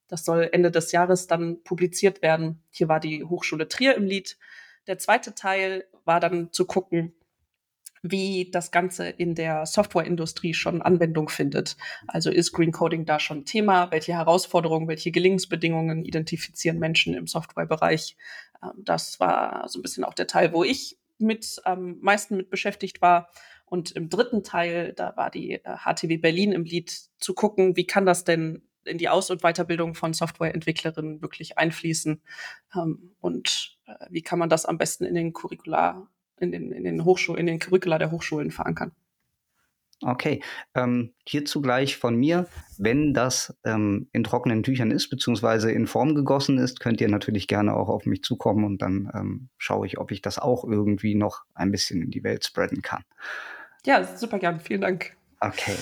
Das 0.09 0.25
soll 0.25 0.49
Ende 0.51 0.71
des 0.71 0.91
Jahres 0.91 1.27
dann 1.27 1.63
publiziert 1.63 2.21
werden. 2.21 2.61
Hier 2.71 2.89
war 2.89 2.99
die 2.99 3.23
Hochschule 3.23 3.69
Trier 3.69 3.95
im 3.95 4.05
Lied. 4.05 4.37
Der 4.87 4.97
zweite 4.97 5.35
Teil 5.35 5.85
war 6.03 6.19
dann 6.19 6.51
zu 6.51 6.65
gucken, 6.65 7.13
wie 8.01 8.49
das 8.51 8.71
Ganze 8.71 9.09
in 9.09 9.35
der 9.35 9.65
Softwareindustrie 9.65 10.53
schon 10.53 10.81
Anwendung 10.81 11.29
findet. 11.29 11.77
Also 12.07 12.31
ist 12.31 12.53
Green 12.53 12.71
Coding 12.71 13.05
da 13.05 13.19
schon 13.19 13.45
Thema? 13.45 13.91
Welche 13.91 14.13
Herausforderungen, 14.13 14.87
welche 14.87 15.11
Gelingensbedingungen 15.11 16.05
identifizieren 16.05 16.79
Menschen 16.79 17.13
im 17.13 17.27
Softwarebereich? 17.27 18.15
Ähm, 18.63 18.71
das 18.77 19.19
war 19.19 19.67
so 19.67 19.79
ein 19.79 19.81
bisschen 19.81 20.03
auch 20.03 20.13
der 20.13 20.27
Teil, 20.27 20.53
wo 20.53 20.63
ich 20.63 20.97
mit 21.17 21.61
am 21.65 21.99
meisten 21.99 22.37
mit 22.37 22.49
beschäftigt 22.49 23.01
war. 23.01 23.29
Und 23.65 23.91
im 23.91 24.09
dritten 24.09 24.43
Teil, 24.43 24.93
da 24.93 25.15
war 25.15 25.29
die 25.29 25.59
HTW 25.63 26.13
äh, 26.13 26.17
Berlin 26.17 26.53
im 26.53 26.63
Lied 26.63 26.91
zu 27.19 27.33
gucken, 27.33 27.75
wie 27.75 27.85
kann 27.85 28.05
das 28.05 28.23
denn 28.23 28.63
in 28.85 28.97
die 28.97 29.09
Aus- 29.09 29.29
und 29.29 29.41
Weiterbildung 29.41 29.95
von 29.95 30.13
Softwareentwicklerinnen 30.13 31.21
wirklich 31.21 31.57
einfließen 31.57 32.21
ähm, 32.75 33.11
und 33.19 33.77
äh, 33.85 33.93
wie 34.09 34.21
kann 34.21 34.39
man 34.39 34.49
das 34.49 34.65
am 34.65 34.77
besten 34.77 35.05
in 35.05 35.15
den 35.15 35.33
Curricula, 35.33 36.07
in 36.39 36.51
den, 36.51 36.71
in 36.71 36.83
den 36.83 37.05
Hochschulen, 37.05 37.39
in 37.39 37.47
den 37.47 37.59
Curricula 37.59 37.97
der 37.97 38.11
Hochschulen 38.11 38.51
verankern. 38.51 38.91
Okay, 40.01 40.41
ähm, 40.75 41.13
hierzu 41.27 41.61
gleich 41.61 41.97
von 41.97 42.15
mir, 42.15 42.47
wenn 42.77 43.13
das 43.13 43.57
ähm, 43.65 44.07
in 44.13 44.23
trockenen 44.23 44.63
Tüchern 44.63 44.91
ist, 44.91 45.09
beziehungsweise 45.09 45.71
in 45.71 45.87
Form 45.87 46.15
gegossen 46.15 46.57
ist, 46.57 46.79
könnt 46.79 47.01
ihr 47.01 47.09
natürlich 47.09 47.47
gerne 47.47 47.75
auch 47.75 47.89
auf 47.89 48.05
mich 48.05 48.23
zukommen 48.23 48.63
und 48.63 48.81
dann 48.81 49.11
ähm, 49.13 49.49
schaue 49.57 49.85
ich, 49.85 49.97
ob 49.97 50.11
ich 50.11 50.21
das 50.21 50.39
auch 50.39 50.63
irgendwie 50.63 51.15
noch 51.15 51.43
ein 51.53 51.71
bisschen 51.71 52.01
in 52.01 52.11
die 52.11 52.23
Welt 52.23 52.45
spreaden 52.45 52.81
kann. 52.81 53.03
Ja, 53.85 54.05
super 54.05 54.39
gern, 54.39 54.61
vielen 54.61 54.81
Dank. 54.81 55.17
Okay. 55.41 55.75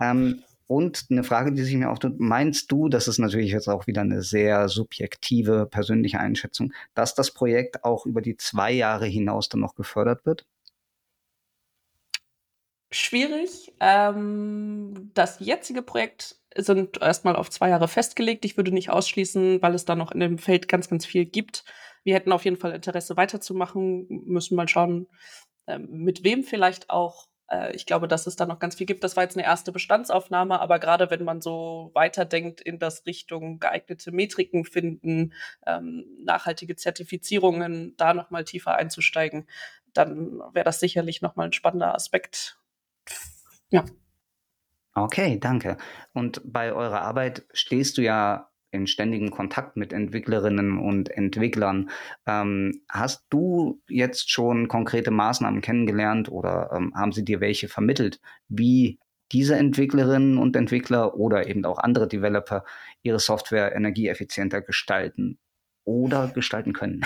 Ähm, 0.00 0.44
Und 0.68 1.06
eine 1.10 1.22
Frage, 1.22 1.52
die 1.52 1.62
sich 1.62 1.74
mir 1.76 1.90
auch 1.90 1.98
tut, 1.98 2.18
meinst 2.18 2.72
du, 2.72 2.88
das 2.88 3.06
ist 3.06 3.18
natürlich 3.18 3.52
jetzt 3.52 3.68
auch 3.68 3.86
wieder 3.86 4.00
eine 4.00 4.22
sehr 4.22 4.68
subjektive 4.68 5.66
persönliche 5.66 6.18
Einschätzung, 6.18 6.72
dass 6.94 7.14
das 7.14 7.32
Projekt 7.32 7.84
auch 7.84 8.04
über 8.04 8.20
die 8.20 8.36
zwei 8.36 8.72
Jahre 8.72 9.06
hinaus 9.06 9.48
dann 9.48 9.60
noch 9.60 9.76
gefördert 9.76 10.26
wird? 10.26 10.44
Schwierig. 12.90 13.72
Ähm, 13.80 15.10
das 15.14 15.38
jetzige 15.40 15.82
Projekt 15.82 16.36
sind 16.56 17.00
erstmal 17.00 17.36
auf 17.36 17.50
zwei 17.50 17.68
Jahre 17.68 17.88
festgelegt. 17.88 18.44
Ich 18.44 18.56
würde 18.56 18.72
nicht 18.72 18.90
ausschließen, 18.90 19.60
weil 19.60 19.74
es 19.74 19.84
da 19.84 19.94
noch 19.94 20.12
in 20.12 20.20
dem 20.20 20.38
Feld 20.38 20.68
ganz, 20.68 20.88
ganz 20.88 21.04
viel 21.04 21.26
gibt. 21.26 21.64
Wir 22.04 22.14
hätten 22.14 22.32
auf 22.32 22.44
jeden 22.44 22.56
Fall 22.56 22.72
Interesse 22.72 23.16
weiterzumachen, 23.16 24.06
müssen 24.08 24.56
mal 24.56 24.68
schauen, 24.68 25.08
ähm, 25.66 25.88
mit 25.90 26.24
wem 26.24 26.44
vielleicht 26.44 26.90
auch. 26.90 27.28
Äh, 27.50 27.74
ich 27.74 27.86
glaube, 27.86 28.08
dass 28.08 28.26
es 28.26 28.36
da 28.36 28.46
noch 28.46 28.58
ganz 28.58 28.76
viel 28.76 28.86
gibt. 28.86 29.04
Das 29.04 29.16
war 29.16 29.22
jetzt 29.22 29.36
eine 29.36 29.46
erste 29.46 29.72
Bestandsaufnahme, 29.72 30.60
aber 30.60 30.78
gerade 30.78 31.10
wenn 31.10 31.24
man 31.24 31.40
so 31.40 31.90
weiterdenkt 31.94 32.60
in 32.60 32.78
das 32.78 33.06
Richtung 33.06 33.58
geeignete 33.58 34.12
Metriken 34.12 34.64
finden, 34.64 35.32
ähm, 35.66 36.04
nachhaltige 36.24 36.76
Zertifizierungen, 36.76 37.94
da 37.96 38.14
noch 38.14 38.30
mal 38.30 38.44
tiefer 38.44 38.74
einzusteigen, 38.76 39.46
dann 39.92 40.40
wäre 40.52 40.64
das 40.64 40.80
sicherlich 40.80 41.22
noch 41.22 41.36
mal 41.36 41.44
ein 41.44 41.52
spannender 41.52 41.94
Aspekt. 41.94 42.58
Ja. 43.70 43.84
Okay, 44.94 45.38
danke. 45.38 45.76
Und 46.12 46.40
bei 46.44 46.72
eurer 46.72 47.02
Arbeit 47.02 47.46
stehst 47.52 47.98
du 47.98 48.02
ja 48.02 48.50
in 48.70 48.86
ständigem 48.86 49.30
Kontakt 49.30 49.76
mit 49.76 49.92
Entwicklerinnen 49.92 50.78
und 50.78 51.08
Entwicklern. 51.10 51.90
Ähm, 52.26 52.82
hast 52.88 53.24
du 53.30 53.80
jetzt 53.88 54.30
schon 54.30 54.68
konkrete 54.68 55.10
Maßnahmen 55.10 55.60
kennengelernt 55.60 56.30
oder 56.30 56.70
ähm, 56.74 56.92
haben 56.94 57.12
sie 57.12 57.24
dir 57.24 57.40
welche 57.40 57.68
vermittelt, 57.68 58.20
wie 58.48 58.98
diese 59.32 59.56
Entwicklerinnen 59.56 60.38
und 60.38 60.56
Entwickler 60.56 61.16
oder 61.16 61.48
eben 61.48 61.64
auch 61.64 61.78
andere 61.78 62.08
Developer 62.08 62.64
ihre 63.02 63.18
Software 63.18 63.74
energieeffizienter 63.74 64.60
gestalten 64.60 65.38
oder 65.84 66.28
gestalten 66.28 66.72
können? 66.72 67.04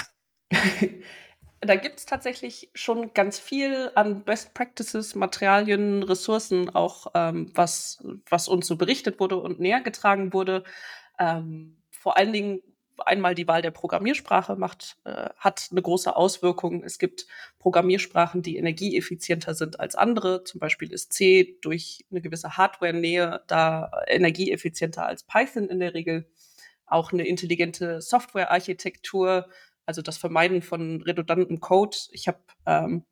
da 1.60 1.76
gibt 1.76 1.98
es 1.98 2.06
tatsächlich 2.06 2.70
schon 2.74 3.12
ganz 3.14 3.38
viel 3.38 3.90
an 3.94 4.24
Best 4.24 4.54
Practices, 4.54 5.14
Materialien, 5.14 6.02
Ressourcen, 6.02 6.70
auch 6.70 7.08
ähm, 7.14 7.50
was, 7.54 8.02
was 8.28 8.48
uns 8.48 8.66
so 8.66 8.76
berichtet 8.76 9.20
wurde 9.20 9.36
und 9.36 9.60
näher 9.60 9.80
getragen 9.80 10.32
wurde. 10.32 10.64
Ähm, 11.20 11.76
vor 11.90 12.16
allen 12.16 12.32
Dingen 12.32 12.62
einmal 12.98 13.34
die 13.34 13.46
Wahl 13.46 13.62
der 13.62 13.70
Programmiersprache 13.70 14.56
macht, 14.56 14.98
äh, 15.04 15.30
hat 15.36 15.68
eine 15.70 15.80
große 15.80 16.14
Auswirkung. 16.14 16.82
Es 16.82 16.98
gibt 16.98 17.26
Programmiersprachen, 17.58 18.42
die 18.42 18.56
energieeffizienter 18.56 19.54
sind 19.54 19.78
als 19.78 19.94
andere. 19.94 20.42
Zum 20.44 20.58
Beispiel 20.58 20.92
ist 20.92 21.12
C 21.12 21.58
durch 21.62 22.04
eine 22.10 22.20
gewisse 22.20 22.56
Hardware-Nähe 22.56 23.42
da 23.46 23.90
energieeffizienter 24.08 25.06
als 25.06 25.22
Python 25.22 25.68
in 25.68 25.78
der 25.78 25.94
Regel. 25.94 26.28
Auch 26.86 27.12
eine 27.12 27.26
intelligente 27.26 28.00
Software-Architektur 28.00 29.46
also 29.90 30.02
das 30.02 30.18
Vermeiden 30.18 30.62
von 30.62 31.02
redundantem 31.02 31.58
Code. 31.58 31.96
Ich 32.12 32.28
habe 32.28 32.38
ähm, 32.64 33.04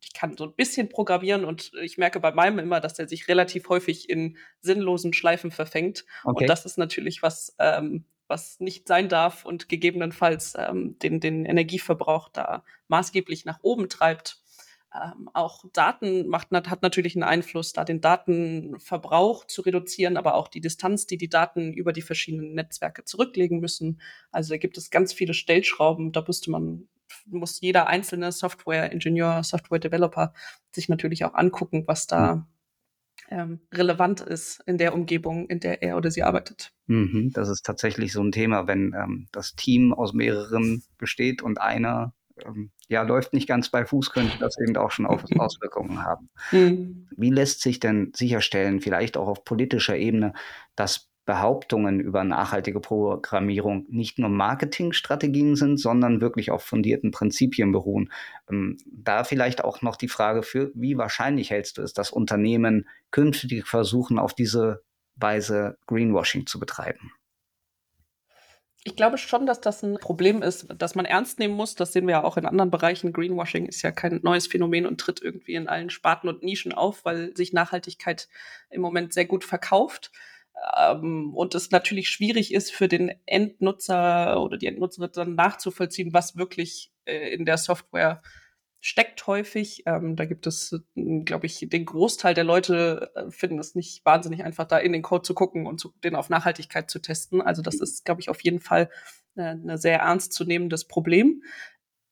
ich 0.00 0.12
kann 0.12 0.36
so 0.36 0.44
ein 0.44 0.54
bisschen 0.54 0.88
programmieren 0.88 1.44
und 1.44 1.72
ich 1.82 1.98
merke 1.98 2.20
bei 2.20 2.32
meinem 2.32 2.58
immer, 2.58 2.80
dass 2.80 2.98
er 2.98 3.08
sich 3.08 3.28
relativ 3.28 3.68
häufig 3.68 4.08
in 4.08 4.36
sinnlosen 4.60 5.12
Schleifen 5.12 5.50
verfängt. 5.50 6.04
Okay. 6.24 6.44
Und 6.44 6.48
das 6.48 6.64
ist 6.64 6.78
natürlich 6.78 7.22
was, 7.22 7.54
ähm, 7.58 8.04
was 8.26 8.60
nicht 8.60 8.88
sein 8.88 9.08
darf 9.08 9.44
und 9.44 9.68
gegebenenfalls 9.68 10.54
ähm, 10.56 10.98
den, 11.00 11.20
den 11.20 11.44
Energieverbrauch 11.44 12.30
da 12.30 12.64
maßgeblich 12.88 13.44
nach 13.44 13.58
oben 13.62 13.88
treibt. 13.88 14.40
Ähm, 14.92 15.30
auch 15.34 15.64
Daten 15.72 16.26
macht, 16.26 16.50
hat 16.50 16.82
natürlich 16.82 17.14
einen 17.14 17.22
Einfluss, 17.22 17.72
da 17.72 17.84
den 17.84 18.00
Datenverbrauch 18.00 19.44
zu 19.46 19.62
reduzieren, 19.62 20.16
aber 20.16 20.34
auch 20.34 20.48
die 20.48 20.60
Distanz, 20.60 21.06
die 21.06 21.18
die 21.18 21.28
Daten 21.28 21.72
über 21.72 21.92
die 21.92 22.02
verschiedenen 22.02 22.54
Netzwerke 22.54 23.04
zurücklegen 23.04 23.60
müssen. 23.60 24.00
Also 24.32 24.54
da 24.54 24.58
gibt 24.58 24.78
es 24.78 24.90
ganz 24.90 25.12
viele 25.12 25.34
Stellschrauben. 25.34 26.10
Da 26.10 26.24
müsste 26.26 26.50
man, 26.50 26.88
muss 27.26 27.60
jeder 27.60 27.86
einzelne 27.86 28.32
Software-Ingenieur, 28.32 29.42
Software-Developer 29.42 30.32
sich 30.74 30.88
natürlich 30.88 31.24
auch 31.24 31.34
angucken, 31.34 31.84
was 31.86 32.06
da 32.06 32.34
mhm. 32.36 32.44
ähm, 33.30 33.60
relevant 33.72 34.20
ist 34.20 34.62
in 34.66 34.78
der 34.78 34.94
Umgebung, 34.94 35.48
in 35.48 35.60
der 35.60 35.82
er 35.82 35.96
oder 35.96 36.10
sie 36.10 36.22
arbeitet. 36.22 36.72
Mhm, 36.86 37.30
das 37.32 37.48
ist 37.48 37.64
tatsächlich 37.64 38.12
so 38.12 38.22
ein 38.22 38.32
Thema, 38.32 38.66
wenn 38.66 38.94
ähm, 38.94 39.28
das 39.32 39.54
Team 39.54 39.92
aus 39.92 40.12
mehreren 40.12 40.82
besteht 40.98 41.42
und 41.42 41.60
einer 41.60 42.14
ähm, 42.44 42.70
ja, 42.88 43.02
läuft 43.02 43.32
nicht 43.32 43.48
ganz 43.48 43.68
bei 43.68 43.84
Fuß, 43.84 44.10
könnte 44.10 44.38
das 44.38 44.56
eben 44.58 44.76
auch 44.76 44.90
schon 44.90 45.06
auf 45.06 45.24
Auswirkungen 45.38 46.02
haben. 46.02 46.30
Mhm. 46.52 47.08
Wie 47.16 47.30
lässt 47.30 47.62
sich 47.62 47.80
denn 47.80 48.12
sicherstellen, 48.14 48.80
vielleicht 48.80 49.16
auch 49.16 49.28
auf 49.28 49.44
politischer 49.44 49.96
Ebene, 49.96 50.32
dass 50.74 51.09
Behauptungen 51.30 52.00
über 52.00 52.24
nachhaltige 52.24 52.80
Programmierung 52.80 53.86
nicht 53.88 54.18
nur 54.18 54.28
Marketingstrategien 54.28 55.54
sind, 55.54 55.76
sondern 55.76 56.20
wirklich 56.20 56.50
auf 56.50 56.64
fundierten 56.64 57.12
Prinzipien 57.12 57.70
beruhen. 57.70 58.10
Ähm, 58.50 58.78
da 58.86 59.22
vielleicht 59.22 59.62
auch 59.62 59.80
noch 59.80 59.94
die 59.94 60.08
Frage 60.08 60.42
für, 60.42 60.72
wie 60.74 60.98
wahrscheinlich 60.98 61.52
hältst 61.52 61.78
du 61.78 61.82
es, 61.82 61.92
dass 61.92 62.10
Unternehmen 62.10 62.88
künftig 63.12 63.68
versuchen, 63.68 64.18
auf 64.18 64.34
diese 64.34 64.82
Weise 65.14 65.78
Greenwashing 65.86 66.46
zu 66.46 66.58
betreiben? 66.58 67.12
Ich 68.82 68.96
glaube 68.96 69.16
schon, 69.16 69.46
dass 69.46 69.60
das 69.60 69.84
ein 69.84 69.98
Problem 69.98 70.42
ist, 70.42 70.66
das 70.76 70.96
man 70.96 71.04
ernst 71.04 71.38
nehmen 71.38 71.54
muss. 71.54 71.76
Das 71.76 71.92
sehen 71.92 72.08
wir 72.08 72.12
ja 72.12 72.24
auch 72.24 72.38
in 72.38 72.46
anderen 72.46 72.72
Bereichen. 72.72 73.12
Greenwashing 73.12 73.66
ist 73.66 73.82
ja 73.82 73.92
kein 73.92 74.18
neues 74.24 74.48
Phänomen 74.48 74.84
und 74.84 75.00
tritt 75.00 75.22
irgendwie 75.22 75.54
in 75.54 75.68
allen 75.68 75.90
Sparten 75.90 76.28
und 76.28 76.42
Nischen 76.42 76.72
auf, 76.72 77.04
weil 77.04 77.36
sich 77.36 77.52
Nachhaltigkeit 77.52 78.26
im 78.68 78.80
Moment 78.80 79.12
sehr 79.12 79.26
gut 79.26 79.44
verkauft. 79.44 80.10
Ähm, 80.76 81.34
und 81.34 81.54
es 81.54 81.70
natürlich 81.70 82.08
schwierig 82.08 82.52
ist 82.52 82.72
für 82.72 82.88
den 82.88 83.12
Endnutzer 83.26 84.42
oder 84.42 84.58
die 84.58 84.66
Endnutzerin 84.66 85.10
dann 85.12 85.34
nachzuvollziehen, 85.34 86.12
was 86.12 86.36
wirklich 86.36 86.92
äh, 87.04 87.34
in 87.34 87.44
der 87.44 87.58
Software 87.58 88.22
steckt 88.80 89.26
häufig. 89.26 89.82
Ähm, 89.86 90.16
da 90.16 90.24
gibt 90.24 90.46
es, 90.46 90.72
äh, 90.72 91.20
glaube 91.22 91.46
ich, 91.46 91.66
den 91.68 91.84
Großteil 91.84 92.34
der 92.34 92.44
Leute 92.44 93.10
äh, 93.14 93.30
finden 93.30 93.58
es 93.58 93.74
nicht 93.74 94.04
wahnsinnig 94.04 94.42
einfach, 94.42 94.66
da 94.66 94.78
in 94.78 94.92
den 94.92 95.02
Code 95.02 95.22
zu 95.22 95.34
gucken 95.34 95.66
und 95.66 95.78
zu, 95.78 95.92
den 96.02 96.16
auf 96.16 96.30
Nachhaltigkeit 96.30 96.90
zu 96.90 97.00
testen. 97.00 97.42
Also 97.42 97.62
das 97.62 97.76
ist, 97.76 98.04
glaube 98.04 98.20
ich, 98.20 98.30
auf 98.30 98.42
jeden 98.42 98.60
Fall 98.60 98.90
äh, 99.36 99.42
ein 99.42 99.76
sehr 99.76 100.00
ernstzunehmendes 100.00 100.86
Problem. 100.86 101.42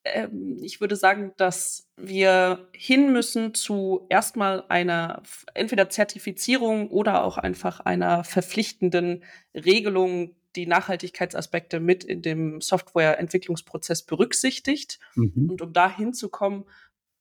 Ähm, 0.05 0.59
ich 0.63 0.81
würde 0.81 0.97
sagen, 0.97 1.33
dass 1.37 1.89
wir 1.97 2.69
hin 2.73 3.13
müssen 3.13 3.55
zu 3.55 4.07
erstmal 4.09 4.65
einer 4.69 5.23
entweder 5.55 5.91
Zertifizierung 5.91 6.91
oder 6.91 7.25
auch 7.25 7.39
einfach 7.39 7.81
einer 7.81 8.25
verpflichtenden 8.25 9.25
Regelung 9.55 10.35
die 10.57 10.67
Nachhaltigkeitsaspekte 10.67 11.79
mit 11.79 12.05
in 12.05 12.23
dem 12.23 12.61
Softwareentwicklungsprozess 12.61 14.05
berücksichtigt. 14.05 14.99
Mhm. 15.15 15.51
Und 15.51 15.63
um 15.63 15.73
da 15.73 15.95
hinzukommen, 15.95 16.65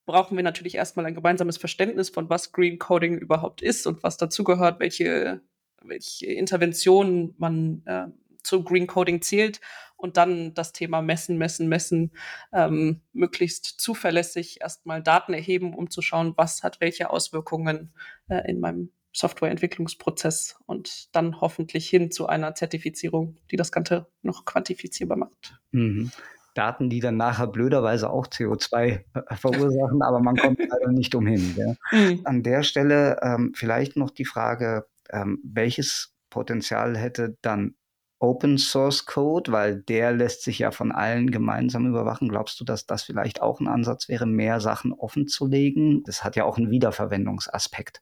brauchen 0.06 0.38
wir 0.38 0.44
natürlich 0.44 0.76
erstmal 0.76 1.06
ein 1.06 1.16
gemeinsames 1.16 1.58
Verständnis 1.58 2.10
von, 2.10 2.30
was 2.30 2.54
Green 2.54 2.80
Coding 2.80 3.18
überhaupt 3.18 3.62
ist 3.62 3.86
und 3.86 4.04
was 4.04 4.18
dazugehört, 4.18 4.80
welche, 4.80 5.42
welche 5.84 6.28
Interventionen 6.28 7.36
man 7.38 7.84
äh, 7.86 8.08
zu 8.42 8.64
Green 8.64 8.88
Coding 8.88 9.22
zählt 9.22 9.60
und 9.98 10.18
dann 10.18 10.54
das 10.54 10.72
Thema 10.72 11.02
Messen, 11.02 11.38
Messen, 11.38 11.68
Messen, 11.68 12.12
ähm, 12.54 13.02
möglichst 13.14 13.66
zuverlässig 13.66 14.62
erstmal 14.62 15.04
Daten 15.04 15.34
erheben, 15.34 15.74
um 15.74 15.90
zu 15.90 16.02
schauen, 16.02 16.34
was 16.38 16.64
hat 16.64 16.80
welche 16.80 17.10
Auswirkungen 17.10 17.94
äh, 18.30 18.50
in 18.50 18.60
meinem 18.60 18.92
Softwareentwicklungsprozess 19.14 20.58
und 20.68 21.14
dann 21.16 21.42
hoffentlich 21.42 21.90
hin 21.90 22.12
zu 22.12 22.28
einer 22.28 22.54
Zertifizierung, 22.54 23.38
die 23.50 23.56
das 23.56 23.72
Ganze 23.72 24.08
noch 24.22 24.46
quantifizierbar 24.46 25.18
macht. 25.18 25.60
Mhm. 25.72 26.12
Daten, 26.54 26.90
die 26.90 27.00
dann 27.00 27.18
nachher 27.18 27.48
blöderweise 27.48 28.10
auch 28.10 28.28
CO2 28.28 29.04
äh, 29.14 29.36
verursachen, 29.36 30.02
aber 30.02 30.20
man 30.20 30.36
kommt 30.36 30.60
leider 30.70 30.92
nicht 30.92 31.14
umhin. 31.16 31.56
Ja. 31.56 31.76
Mhm. 31.92 32.22
An 32.24 32.44
der 32.44 32.64
Stelle 32.64 33.20
ähm, 33.22 33.54
vielleicht 33.56 33.96
noch 33.96 34.12
die 34.12 34.26
Frage, 34.26 34.86
ähm, 35.12 35.40
welches 35.44 36.14
Potenzial 36.30 36.98
hätte 36.98 37.38
dann 37.42 37.76
Open 38.20 38.58
Source 38.58 39.06
Code, 39.06 39.52
weil 39.52 39.82
der 39.84 40.12
lässt 40.12 40.44
sich 40.44 40.60
ja 40.60 40.72
von 40.72 40.92
allen 40.92 41.30
gemeinsam 41.30 41.86
überwachen. 41.86 42.30
Glaubst 42.30 42.60
du, 42.60 42.64
dass 42.64 42.86
das 42.86 43.04
vielleicht 43.04 43.42
auch 43.42 43.60
ein 43.60 43.68
Ansatz 43.68 44.10
wäre, 44.10 44.26
mehr 44.26 44.60
Sachen 44.60 44.92
offen 44.94 45.28
zu 45.28 45.46
legen? 45.46 46.04
Das 46.04 46.24
hat 46.24 46.36
ja 46.36 46.46
auch 46.46 46.58
einen 46.58 46.72
Wiederverwendungsaspekt. 46.72 48.02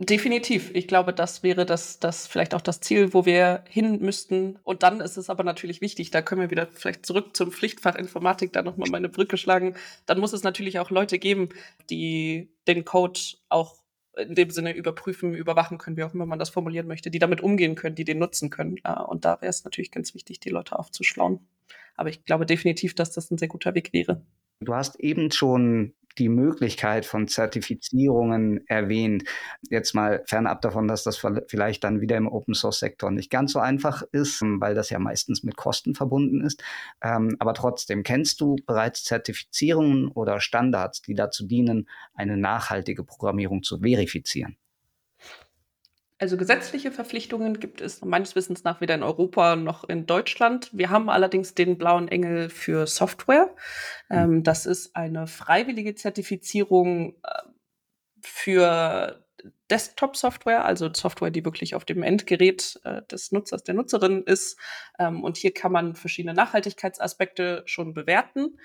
Definitiv. 0.00 0.70
Ich 0.74 0.86
glaube, 0.86 1.12
das 1.12 1.42
wäre 1.42 1.66
das, 1.66 1.98
das 1.98 2.28
vielleicht 2.28 2.54
auch 2.54 2.60
das 2.60 2.78
Ziel, 2.80 3.12
wo 3.14 3.26
wir 3.26 3.64
hin 3.68 3.98
müssten. 3.98 4.56
Und 4.62 4.84
dann 4.84 5.00
ist 5.00 5.16
es 5.16 5.28
aber 5.28 5.42
natürlich 5.42 5.80
wichtig, 5.80 6.12
da 6.12 6.22
können 6.22 6.40
wir 6.40 6.50
wieder 6.50 6.68
vielleicht 6.72 7.04
zurück 7.04 7.36
zum 7.36 7.50
Pflichtfach 7.50 7.96
Informatik 7.96 8.52
da 8.52 8.62
nochmal 8.62 8.90
meine 8.90 9.08
Brücke 9.08 9.36
schlagen. 9.36 9.74
Dann 10.06 10.20
muss 10.20 10.32
es 10.32 10.44
natürlich 10.44 10.78
auch 10.78 10.90
Leute 10.90 11.18
geben, 11.18 11.48
die 11.90 12.48
den 12.68 12.84
Code 12.84 13.18
auch 13.48 13.77
in 14.18 14.34
dem 14.34 14.50
Sinne 14.50 14.74
überprüfen, 14.74 15.34
überwachen 15.34 15.78
können, 15.78 15.96
wie 15.96 16.04
auch 16.04 16.14
immer 16.14 16.26
man 16.26 16.38
das 16.38 16.50
formulieren 16.50 16.86
möchte, 16.86 17.10
die 17.10 17.18
damit 17.18 17.40
umgehen 17.40 17.74
können, 17.74 17.94
die 17.94 18.04
den 18.04 18.18
nutzen 18.18 18.50
können. 18.50 18.78
Und 19.08 19.24
da 19.24 19.40
wäre 19.40 19.50
es 19.50 19.64
natürlich 19.64 19.90
ganz 19.90 20.14
wichtig, 20.14 20.40
die 20.40 20.50
Leute 20.50 20.78
aufzuschlauen. 20.78 21.40
Aber 21.94 22.08
ich 22.08 22.24
glaube 22.24 22.46
definitiv, 22.46 22.94
dass 22.94 23.12
das 23.12 23.30
ein 23.30 23.38
sehr 23.38 23.48
guter 23.48 23.74
Weg 23.74 23.92
wäre. 23.92 24.22
Du 24.60 24.74
hast 24.74 24.98
eben 25.00 25.30
schon 25.30 25.94
die 26.18 26.28
Möglichkeit 26.28 27.06
von 27.06 27.28
Zertifizierungen 27.28 28.66
erwähnt. 28.66 29.24
Jetzt 29.70 29.94
mal 29.94 30.22
fernab 30.26 30.60
davon, 30.62 30.88
dass 30.88 31.04
das 31.04 31.24
vielleicht 31.48 31.84
dann 31.84 32.00
wieder 32.00 32.16
im 32.16 32.28
Open 32.28 32.54
Source 32.54 32.80
Sektor 32.80 33.10
nicht 33.10 33.30
ganz 33.30 33.52
so 33.52 33.58
einfach 33.58 34.02
ist, 34.12 34.42
weil 34.42 34.74
das 34.74 34.90
ja 34.90 34.98
meistens 34.98 35.42
mit 35.42 35.56
Kosten 35.56 35.94
verbunden 35.94 36.44
ist. 36.44 36.62
Ähm, 37.02 37.36
aber 37.38 37.54
trotzdem, 37.54 38.02
kennst 38.02 38.40
du 38.40 38.56
bereits 38.66 39.04
Zertifizierungen 39.04 40.08
oder 40.08 40.40
Standards, 40.40 41.02
die 41.02 41.14
dazu 41.14 41.46
dienen, 41.46 41.88
eine 42.14 42.36
nachhaltige 42.36 43.04
Programmierung 43.04 43.62
zu 43.62 43.80
verifizieren? 43.80 44.56
Also 46.20 46.36
gesetzliche 46.36 46.90
Verpflichtungen 46.90 47.60
gibt 47.60 47.80
es 47.80 48.04
meines 48.04 48.34
Wissens 48.34 48.64
nach 48.64 48.80
weder 48.80 48.96
in 48.96 49.04
Europa 49.04 49.54
noch 49.54 49.84
in 49.84 50.06
Deutschland. 50.06 50.68
Wir 50.72 50.90
haben 50.90 51.08
allerdings 51.08 51.54
den 51.54 51.78
blauen 51.78 52.08
Engel 52.08 52.48
für 52.48 52.88
Software. 52.88 53.54
Hm. 54.08 54.18
Ähm, 54.18 54.42
das 54.42 54.66
ist 54.66 54.96
eine 54.96 55.28
freiwillige 55.28 55.94
Zertifizierung 55.94 57.14
äh, 57.22 57.42
für 58.20 59.24
Desktop-Software, 59.70 60.64
also 60.64 60.92
Software, 60.92 61.30
die 61.30 61.44
wirklich 61.44 61.76
auf 61.76 61.84
dem 61.84 62.02
Endgerät 62.02 62.80
äh, 62.82 63.02
des 63.02 63.30
Nutzers, 63.30 63.62
der 63.62 63.74
Nutzerin 63.74 64.24
ist. 64.24 64.58
Ähm, 64.98 65.22
und 65.22 65.36
hier 65.36 65.54
kann 65.54 65.70
man 65.70 65.94
verschiedene 65.94 66.34
Nachhaltigkeitsaspekte 66.34 67.62
schon 67.66 67.94
bewerten 67.94 68.58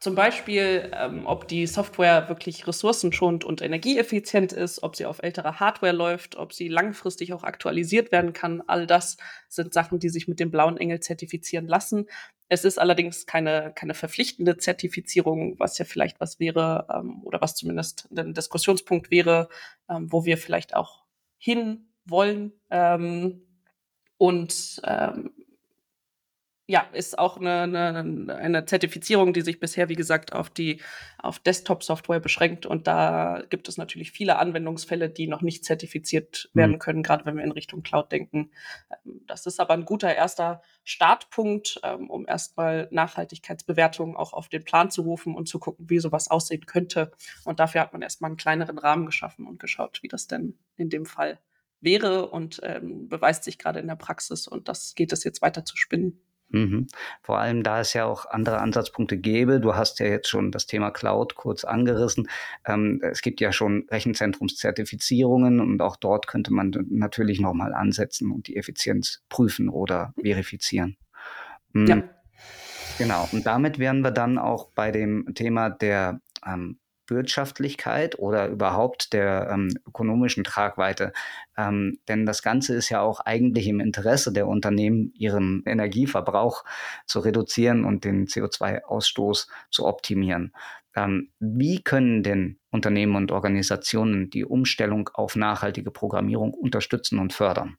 zum 0.00 0.14
Beispiel, 0.14 0.90
ähm, 0.94 1.26
ob 1.26 1.46
die 1.46 1.66
Software 1.66 2.28
wirklich 2.28 2.66
ressourcenschonend 2.66 3.44
und 3.44 3.60
energieeffizient 3.60 4.52
ist, 4.52 4.82
ob 4.82 4.96
sie 4.96 5.04
auf 5.04 5.22
älterer 5.22 5.60
Hardware 5.60 5.92
läuft, 5.92 6.36
ob 6.36 6.54
sie 6.54 6.68
langfristig 6.68 7.32
auch 7.34 7.44
aktualisiert 7.44 8.10
werden 8.10 8.32
kann. 8.32 8.62
All 8.66 8.86
das 8.86 9.18
sind 9.48 9.74
Sachen, 9.74 9.98
die 9.98 10.08
sich 10.08 10.26
mit 10.26 10.40
dem 10.40 10.50
blauen 10.50 10.78
Engel 10.78 11.00
zertifizieren 11.00 11.68
lassen. 11.68 12.06
Es 12.48 12.64
ist 12.64 12.78
allerdings 12.78 13.26
keine, 13.26 13.72
keine 13.74 13.94
verpflichtende 13.94 14.56
Zertifizierung, 14.56 15.58
was 15.58 15.76
ja 15.78 15.84
vielleicht 15.84 16.18
was 16.18 16.40
wäre 16.40 16.86
ähm, 16.92 17.22
oder 17.24 17.40
was 17.40 17.54
zumindest 17.54 18.08
ein 18.16 18.32
Diskussionspunkt 18.34 19.10
wäre, 19.10 19.48
ähm, 19.88 20.10
wo 20.10 20.24
wir 20.24 20.38
vielleicht 20.38 20.74
auch 20.74 21.04
hin 21.36 21.92
wollen. 22.06 22.52
Ähm, 22.70 23.42
und 24.16 24.80
ähm, 24.84 25.32
ja, 26.70 26.86
ist 26.92 27.18
auch 27.18 27.36
eine, 27.36 27.62
eine, 27.62 28.36
eine 28.36 28.64
Zertifizierung, 28.64 29.32
die 29.32 29.40
sich 29.40 29.58
bisher, 29.58 29.88
wie 29.88 29.96
gesagt, 29.96 30.32
auf 30.32 30.50
die 30.50 30.80
auf 31.18 31.40
Desktop-Software 31.40 32.20
beschränkt. 32.20 32.64
Und 32.64 32.86
da 32.86 33.42
gibt 33.50 33.68
es 33.68 33.76
natürlich 33.76 34.12
viele 34.12 34.38
Anwendungsfälle, 34.38 35.10
die 35.10 35.26
noch 35.26 35.42
nicht 35.42 35.64
zertifiziert 35.64 36.48
mhm. 36.52 36.58
werden 36.60 36.78
können, 36.78 37.02
gerade 37.02 37.26
wenn 37.26 37.36
wir 37.36 37.42
in 37.42 37.50
Richtung 37.50 37.82
Cloud 37.82 38.12
denken. 38.12 38.52
Ähm, 38.88 39.22
das 39.26 39.46
ist 39.46 39.58
aber 39.58 39.74
ein 39.74 39.84
guter 39.84 40.14
erster 40.14 40.62
Startpunkt, 40.84 41.80
ähm, 41.82 42.08
um 42.08 42.24
erstmal 42.28 42.86
Nachhaltigkeitsbewertungen 42.92 44.14
auch 44.14 44.32
auf 44.32 44.48
den 44.48 44.62
Plan 44.62 44.92
zu 44.92 45.02
rufen 45.02 45.34
und 45.34 45.48
zu 45.48 45.58
gucken, 45.58 45.90
wie 45.90 45.98
sowas 45.98 46.30
aussehen 46.30 46.66
könnte. 46.66 47.10
Und 47.44 47.58
dafür 47.58 47.80
hat 47.80 47.92
man 47.92 48.02
erstmal 48.02 48.28
einen 48.28 48.36
kleineren 48.36 48.78
Rahmen 48.78 49.06
geschaffen 49.06 49.48
und 49.48 49.58
geschaut, 49.58 50.04
wie 50.04 50.08
das 50.08 50.28
denn 50.28 50.56
in 50.76 50.88
dem 50.88 51.04
Fall 51.04 51.40
wäre 51.80 52.28
und 52.28 52.60
ähm, 52.62 53.08
beweist 53.08 53.42
sich 53.42 53.58
gerade 53.58 53.80
in 53.80 53.88
der 53.88 53.96
Praxis. 53.96 54.46
Und 54.46 54.68
das 54.68 54.94
geht 54.94 55.12
es 55.12 55.24
jetzt 55.24 55.42
weiter 55.42 55.64
zu 55.64 55.76
spinnen. 55.76 56.20
Mhm. 56.50 56.88
Vor 57.22 57.38
allem, 57.38 57.62
da 57.62 57.80
es 57.80 57.94
ja 57.94 58.04
auch 58.04 58.26
andere 58.26 58.58
Ansatzpunkte 58.58 59.16
gäbe. 59.16 59.60
Du 59.60 59.76
hast 59.76 60.00
ja 60.00 60.06
jetzt 60.06 60.28
schon 60.28 60.50
das 60.50 60.66
Thema 60.66 60.90
Cloud 60.90 61.36
kurz 61.36 61.64
angerissen. 61.64 62.28
Ähm, 62.66 63.00
es 63.02 63.22
gibt 63.22 63.40
ja 63.40 63.52
schon 63.52 63.86
Rechenzentrumszertifizierungen 63.90 65.60
und 65.60 65.80
auch 65.80 65.96
dort 65.96 66.26
könnte 66.26 66.52
man 66.52 66.72
natürlich 66.90 67.40
nochmal 67.40 67.72
ansetzen 67.72 68.32
und 68.32 68.48
die 68.48 68.56
Effizienz 68.56 69.22
prüfen 69.28 69.68
oder 69.68 70.12
verifizieren. 70.20 70.96
Mhm. 71.72 71.86
Ja. 71.86 72.02
Genau. 72.98 73.28
Und 73.32 73.46
damit 73.46 73.78
wären 73.78 74.02
wir 74.02 74.10
dann 74.10 74.36
auch 74.36 74.70
bei 74.74 74.90
dem 74.90 75.32
Thema 75.34 75.70
der 75.70 76.20
ähm, 76.44 76.79
Wirtschaftlichkeit 77.10 78.18
oder 78.18 78.48
überhaupt 78.48 79.12
der 79.12 79.50
ähm, 79.52 79.68
ökonomischen 79.86 80.44
Tragweite. 80.44 81.12
Ähm, 81.56 81.98
denn 82.08 82.26
das 82.26 82.42
Ganze 82.42 82.74
ist 82.74 82.88
ja 82.88 83.00
auch 83.00 83.20
eigentlich 83.20 83.66
im 83.66 83.80
Interesse 83.80 84.32
der 84.32 84.46
Unternehmen, 84.46 85.12
ihren 85.14 85.62
Energieverbrauch 85.66 86.64
zu 87.06 87.20
reduzieren 87.20 87.84
und 87.84 88.04
den 88.04 88.26
CO2-Ausstoß 88.26 89.48
zu 89.70 89.86
optimieren. 89.86 90.52
Ähm, 90.96 91.30
wie 91.38 91.82
können 91.82 92.22
denn 92.22 92.58
Unternehmen 92.70 93.16
und 93.16 93.32
Organisationen 93.32 94.30
die 94.30 94.44
Umstellung 94.44 95.10
auf 95.14 95.36
nachhaltige 95.36 95.90
Programmierung 95.90 96.52
unterstützen 96.54 97.18
und 97.18 97.32
fördern? 97.32 97.76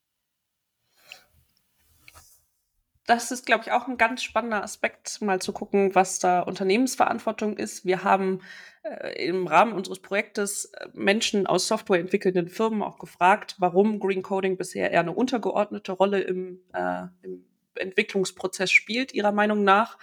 Das 3.12 3.30
ist, 3.30 3.45
glaube 3.45 3.65
ich, 3.65 3.74
auch 3.74 3.89
ein 3.89 3.97
ganz 3.97 4.24
spannender 4.24 4.63
Aspekt, 4.63 5.21
mal 5.21 5.41
zu 5.41 5.52
gucken, 5.52 5.93
was 5.95 6.19
da 6.19 6.39
Unternehmensverantwortung 6.39 7.58
ist. 7.58 7.84
Wir 7.84 8.06
haben 8.06 8.39
äh, 8.84 9.26
im 9.26 9.47
Rahmen 9.47 9.74
unseres 9.74 10.00
Projektes 10.00 10.65
äh, 10.65 10.88
Menschen 10.93 11.45
aus 11.45 11.67
softwareentwickelnden 11.67 12.47
Firmen 12.47 12.82
auch 12.82 13.00
gefragt, 13.00 13.56
warum 13.60 14.00
Green 14.00 14.21
Coding 14.21 14.56
bisher 14.56 14.91
eher 14.91 15.02
eine 15.02 15.12
untergeordnete 15.12 15.91
Rolle 15.91 16.21
im, 16.21 16.62
äh, 16.71 17.04
im 17.21 17.43
Entwicklungsprozess 17.76 18.71
spielt, 18.71 19.13
ihrer 19.13 19.34
Meinung 19.34 19.65
nach. 19.65 19.97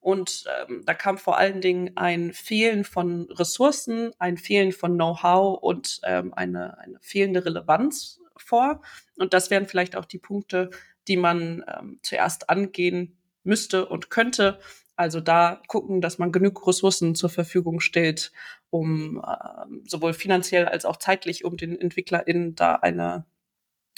Und 0.00 0.44
ähm, 0.66 0.84
da 0.86 0.94
kam 0.94 1.18
vor 1.18 1.36
allen 1.36 1.60
Dingen 1.60 1.98
ein 1.98 2.32
Fehlen 2.32 2.84
von 2.84 3.30
Ressourcen, 3.30 4.12
ein 4.18 4.38
Fehlen 4.38 4.72
von 4.72 4.94
Know-how 4.94 5.62
und 5.62 6.00
ähm, 6.04 6.32
eine, 6.32 6.78
eine 6.78 6.98
fehlende 7.02 7.44
Relevanz 7.44 8.20
vor. 8.38 8.80
Und 9.16 9.34
das 9.34 9.50
wären 9.50 9.66
vielleicht 9.66 9.96
auch 9.96 10.06
die 10.06 10.18
Punkte, 10.18 10.70
die 11.08 11.16
man 11.16 11.64
ähm, 11.68 11.98
zuerst 12.02 12.50
angehen 12.50 13.18
müsste 13.42 13.86
und 13.86 14.10
könnte. 14.10 14.58
Also 14.96 15.20
da 15.20 15.60
gucken, 15.66 16.00
dass 16.00 16.18
man 16.18 16.32
genug 16.32 16.66
Ressourcen 16.66 17.14
zur 17.14 17.30
Verfügung 17.30 17.80
stellt, 17.80 18.32
um 18.70 19.22
äh, 19.26 19.88
sowohl 19.88 20.14
finanziell 20.14 20.66
als 20.66 20.84
auch 20.84 20.96
zeitlich, 20.96 21.44
um 21.44 21.56
den 21.56 21.78
EntwicklerInnen 21.78 22.54
da 22.54 22.76
eine 22.76 23.26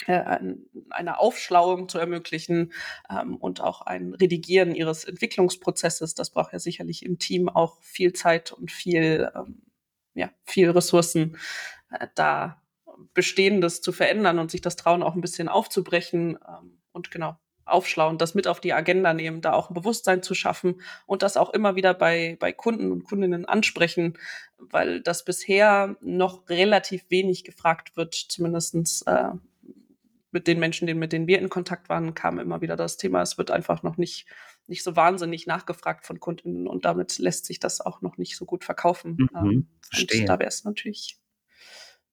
äh, 0.05 0.39
eine 0.91 1.19
Aufschlauung 1.19 1.89
zu 1.89 1.97
ermöglichen 1.97 2.71
ähm, 3.09 3.35
und 3.35 3.61
auch 3.61 3.81
ein 3.81 4.13
Redigieren 4.13 4.75
ihres 4.75 5.05
Entwicklungsprozesses. 5.05 6.13
Das 6.13 6.29
braucht 6.29 6.53
ja 6.53 6.59
sicherlich 6.59 7.03
im 7.03 7.17
Team 7.17 7.49
auch 7.49 7.81
viel 7.81 8.13
Zeit 8.13 8.51
und 8.51 8.71
viel, 8.71 9.31
ähm, 9.35 9.63
ja, 10.13 10.29
viel 10.43 10.69
Ressourcen, 10.69 11.37
äh, 11.89 12.07
da 12.15 12.61
Bestehendes 13.13 13.81
zu 13.81 13.91
verändern 13.91 14.39
und 14.39 14.51
sich 14.51 14.61
das 14.61 14.75
trauen, 14.75 15.03
auch 15.03 15.15
ein 15.15 15.21
bisschen 15.21 15.49
aufzubrechen. 15.49 16.37
Ähm, 16.47 16.79
und 16.97 17.11
genau 17.11 17.37
aufschlauen, 17.67 18.17
das 18.17 18.33
mit 18.33 18.47
auf 18.47 18.59
die 18.59 18.73
Agenda 18.73 19.13
nehmen, 19.13 19.41
da 19.41 19.53
auch 19.53 19.69
ein 19.69 19.73
Bewusstsein 19.73 20.23
zu 20.23 20.33
schaffen 20.33 20.81
und 21.05 21.21
das 21.21 21.37
auch 21.37 21.49
immer 21.51 21.75
wieder 21.75 21.93
bei, 21.93 22.37
bei 22.39 22.51
Kunden 22.51 22.91
und 22.91 23.03
Kundinnen 23.03 23.45
ansprechen, 23.45 24.17
weil 24.57 25.01
das 25.01 25.25
bisher 25.25 25.95
noch 26.01 26.49
relativ 26.49 27.05
wenig 27.09 27.43
gefragt 27.43 27.97
wird, 27.97 28.15
zumindestens 28.15 29.01
äh, 29.03 29.31
mit 30.31 30.47
den 30.47 30.59
Menschen, 30.59 30.85
mit 30.97 31.13
denen 31.13 31.27
wir 31.27 31.39
in 31.39 31.49
Kontakt 31.49 31.89
waren, 31.89 32.13
kam 32.13 32.39
immer 32.39 32.61
wieder 32.61 32.75
das 32.75 32.97
Thema, 32.97 33.21
es 33.21 33.37
wird 33.37 33.51
einfach 33.51 33.83
noch 33.83 33.97
nicht, 33.97 34.27
nicht 34.67 34.83
so 34.83 34.95
wahnsinnig 34.95 35.47
nachgefragt 35.47 36.05
von 36.05 36.19
Kundinnen 36.19 36.67
und 36.67 36.85
damit 36.85 37.17
lässt 37.17 37.45
sich 37.45 37.59
das 37.59 37.81
auch 37.81 38.01
noch 38.01 38.17
nicht 38.17 38.37
so 38.37 38.45
gut 38.45 38.63
verkaufen. 38.63 39.17
Mhm, 39.17 39.29
ähm, 39.35 39.67
und 39.97 40.29
da 40.29 40.39
wäre 40.39 40.49
es 40.49 40.63
natürlich 40.63 41.19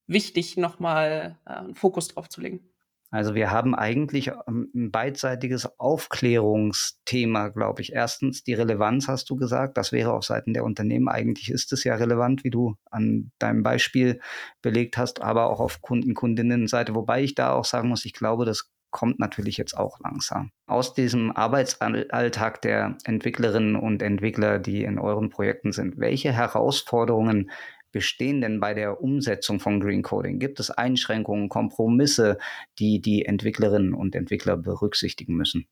wichtig, 0.07 0.57
nochmal 0.57 1.39
äh, 1.47 1.51
einen 1.51 1.75
Fokus 1.75 2.09
drauf 2.09 2.29
zu 2.29 2.41
legen. 2.41 2.74
Also 3.15 3.37
wir 3.37 3.53
haben 3.53 3.77
eigentlich 3.77 4.33
ähm, 4.49 4.73
ein 4.75 4.91
beidseitiges 4.91 5.79
Aufklärungsthema, 5.79 7.51
glaube 7.51 7.81
ich. 7.81 7.93
Erstens 7.93 8.43
die 8.43 8.55
Relevanz, 8.55 9.07
hast 9.07 9.31
du 9.31 9.37
gesagt. 9.37 9.79
Das 9.79 9.93
wäre 9.93 10.13
auf 10.13 10.25
Seiten 10.25 10.53
der 10.53 10.65
Unternehmen. 10.65 11.07
Eigentlich 11.09 11.49
ist 11.49 11.73
es 11.73 11.85
ja 11.85 11.95
relevant, 11.95 12.43
wie 12.43 12.51
du 12.51 12.75
an 12.91 13.31
deinem 13.39 13.63
Beispiel 13.63 14.21
belegt 14.63 14.99
hast, 14.99 15.23
aber 15.23 15.49
auch 15.49 15.61
auf 15.61 15.81
Kunden, 15.81 16.15
Kundinnenseite. 16.15 16.97
Wobei 16.97 17.23
ich 17.23 17.37
da 17.37 17.53
auch 17.53 17.65
sagen 17.65 17.89
muss, 17.89 18.05
ich 18.05 18.15
glaube, 18.15 18.45
das 18.45 18.69
kommt 18.91 19.21
natürlich 19.21 19.59
jetzt 19.59 19.77
auch 19.77 20.01
langsam. 20.01 20.51
Aus 20.67 20.95
diesem 20.95 21.31
Arbeitsalltag 21.31 22.63
der 22.63 22.97
Entwicklerinnen 23.05 23.77
und 23.77 24.03
Entwickler, 24.03 24.59
die 24.59 24.83
in 24.83 24.99
euren 24.99 25.31
Projekten 25.31 25.71
sind, 25.71 25.99
welche 25.99 26.33
Herausforderungen 26.33 27.51
bestehen 27.95 28.43
denn 28.43 28.61
bei 28.61 28.75
der 28.75 29.01
Umsetzung 29.01 29.61
von 29.61 29.81
Green 29.81 30.03
Coding? 30.03 30.39
Gibt 30.39 30.61
es 30.61 30.71
Einschränkungen, 30.71 31.49
Kompromisse, 31.49 32.37
die 32.79 33.01
die 33.01 33.25
Entwicklerinnen 33.25 33.95
und 33.95 34.15
Entwickler 34.15 34.59
berücksichtigen 34.59 35.35
müssen? 35.35 35.67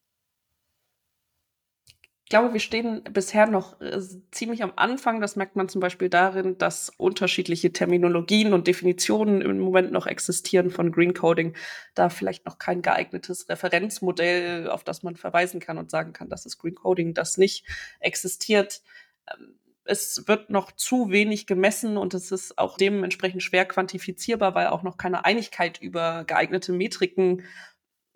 Ich 2.24 2.34
glaube, 2.34 2.54
wir 2.54 2.60
stehen 2.60 3.02
bisher 3.12 3.46
noch 3.46 3.78
äh, 3.82 4.00
ziemlich 4.30 4.62
am 4.62 4.72
Anfang. 4.76 5.20
Das 5.20 5.36
merkt 5.36 5.54
man 5.54 5.68
zum 5.68 5.82
Beispiel 5.82 6.08
darin, 6.08 6.56
dass 6.56 6.90
unterschiedliche 6.96 7.74
Terminologien 7.74 8.54
und 8.54 8.66
Definitionen 8.66 9.42
im 9.42 9.58
Moment 9.58 9.92
noch 9.92 10.06
existieren 10.06 10.70
von 10.70 10.92
Green 10.92 11.12
Coding. 11.12 11.54
Da 11.94 12.08
vielleicht 12.08 12.46
noch 12.46 12.58
kein 12.58 12.80
geeignetes 12.80 13.50
Referenzmodell, 13.50 14.70
auf 14.70 14.84
das 14.84 15.02
man 15.02 15.16
verweisen 15.16 15.60
kann 15.60 15.76
und 15.76 15.90
sagen 15.90 16.14
kann, 16.14 16.30
das 16.30 16.46
ist 16.46 16.56
Green 16.56 16.76
Coding, 16.76 17.12
das 17.12 17.36
nicht 17.36 17.66
existiert. 18.00 18.80
Ähm, 19.30 19.58
es 19.84 20.26
wird 20.26 20.50
noch 20.50 20.72
zu 20.72 21.10
wenig 21.10 21.46
gemessen 21.46 21.96
und 21.96 22.14
es 22.14 22.30
ist 22.30 22.58
auch 22.58 22.76
dementsprechend 22.76 23.42
schwer 23.42 23.64
quantifizierbar, 23.64 24.54
weil 24.54 24.68
auch 24.68 24.82
noch 24.82 24.96
keine 24.96 25.24
Einigkeit 25.24 25.80
über 25.80 26.24
geeignete 26.24 26.72
Metriken 26.72 27.42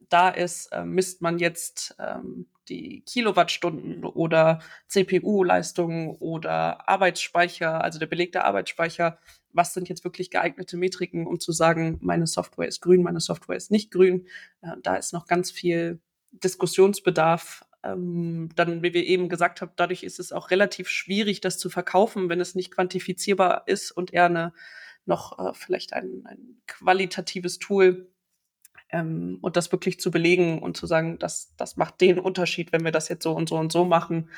da 0.09 0.29
ist. 0.29 0.67
Äh, 0.73 0.85
misst 0.85 1.23
man 1.23 1.39
jetzt 1.39 1.97
ähm, 1.99 2.47
die 2.69 3.03
Kilowattstunden 3.03 4.05
oder 4.05 4.61
CPU-Leistung 4.89 6.17
oder 6.17 6.89
Arbeitsspeicher, 6.89 7.83
also 7.83 7.99
der 7.99 8.07
belegte 8.07 8.45
Arbeitsspeicher. 8.45 9.19
Was 9.53 9.75
sind 9.75 9.89
jetzt 9.89 10.05
wirklich 10.05 10.31
geeignete 10.31 10.77
Metriken, 10.77 11.27
um 11.27 11.41
zu 11.41 11.53
sagen, 11.53 11.99
meine 12.01 12.27
Software 12.27 12.69
ist 12.69 12.81
grün, 12.81 13.03
meine 13.03 13.21
Software 13.21 13.57
ist 13.57 13.71
nicht 13.71 13.91
grün? 13.91 14.27
Äh, 14.63 14.77
da 14.83 14.97
ist 14.97 15.13
noch 15.13 15.27
ganz 15.27 15.51
viel 15.51 16.01
Diskussionsbedarf. 16.33 17.65
Ähm, 17.87 18.49
dann, 18.55 18.83
wie 18.83 18.95
wir 18.95 19.05
eben 19.05 19.29
gesagt 19.29 19.61
haben, 19.61 19.73
dadurch 19.77 20.03
ist 20.03 20.19
es 20.19 20.33
auch 20.33 20.51
relativ 20.51 20.89
schwierig, 20.89 21.41
das 21.41 21.59
zu 21.59 21.71
verkaufen, 21.71 22.29
wenn 22.29 22.41
es 22.41 22.55
nicht 22.55 22.73
quantifizierbar 22.73 23.65
ist 23.67 23.91
und 23.93 24.13
eher 24.13 24.27
eine 24.27 24.53
noch 25.05 25.39
äh, 25.39 25.55
vielleicht 25.55 25.93
ein, 25.93 26.23
ein 26.25 26.61
qualitatives 26.67 27.59
Tool 27.59 28.11
ähm, 28.91 29.39
und 29.41 29.57
das 29.57 29.71
wirklich 29.73 30.01
zu 30.01 30.11
belegen 30.11 30.61
und 30.61 30.77
zu 30.77 30.87
sagen, 30.87 31.19
das, 31.19 31.55
das 31.57 31.77
macht 31.77 32.01
den 32.01 32.19
Unterschied, 32.19 32.73
wenn 32.73 32.85
wir 32.85 32.93
das 32.93 33.09
jetzt 33.09 33.23
so 33.23 33.33
und 33.33 33.49
so 33.49 33.57
und 33.57 33.71
so 33.71 33.85
machen. 33.85 34.31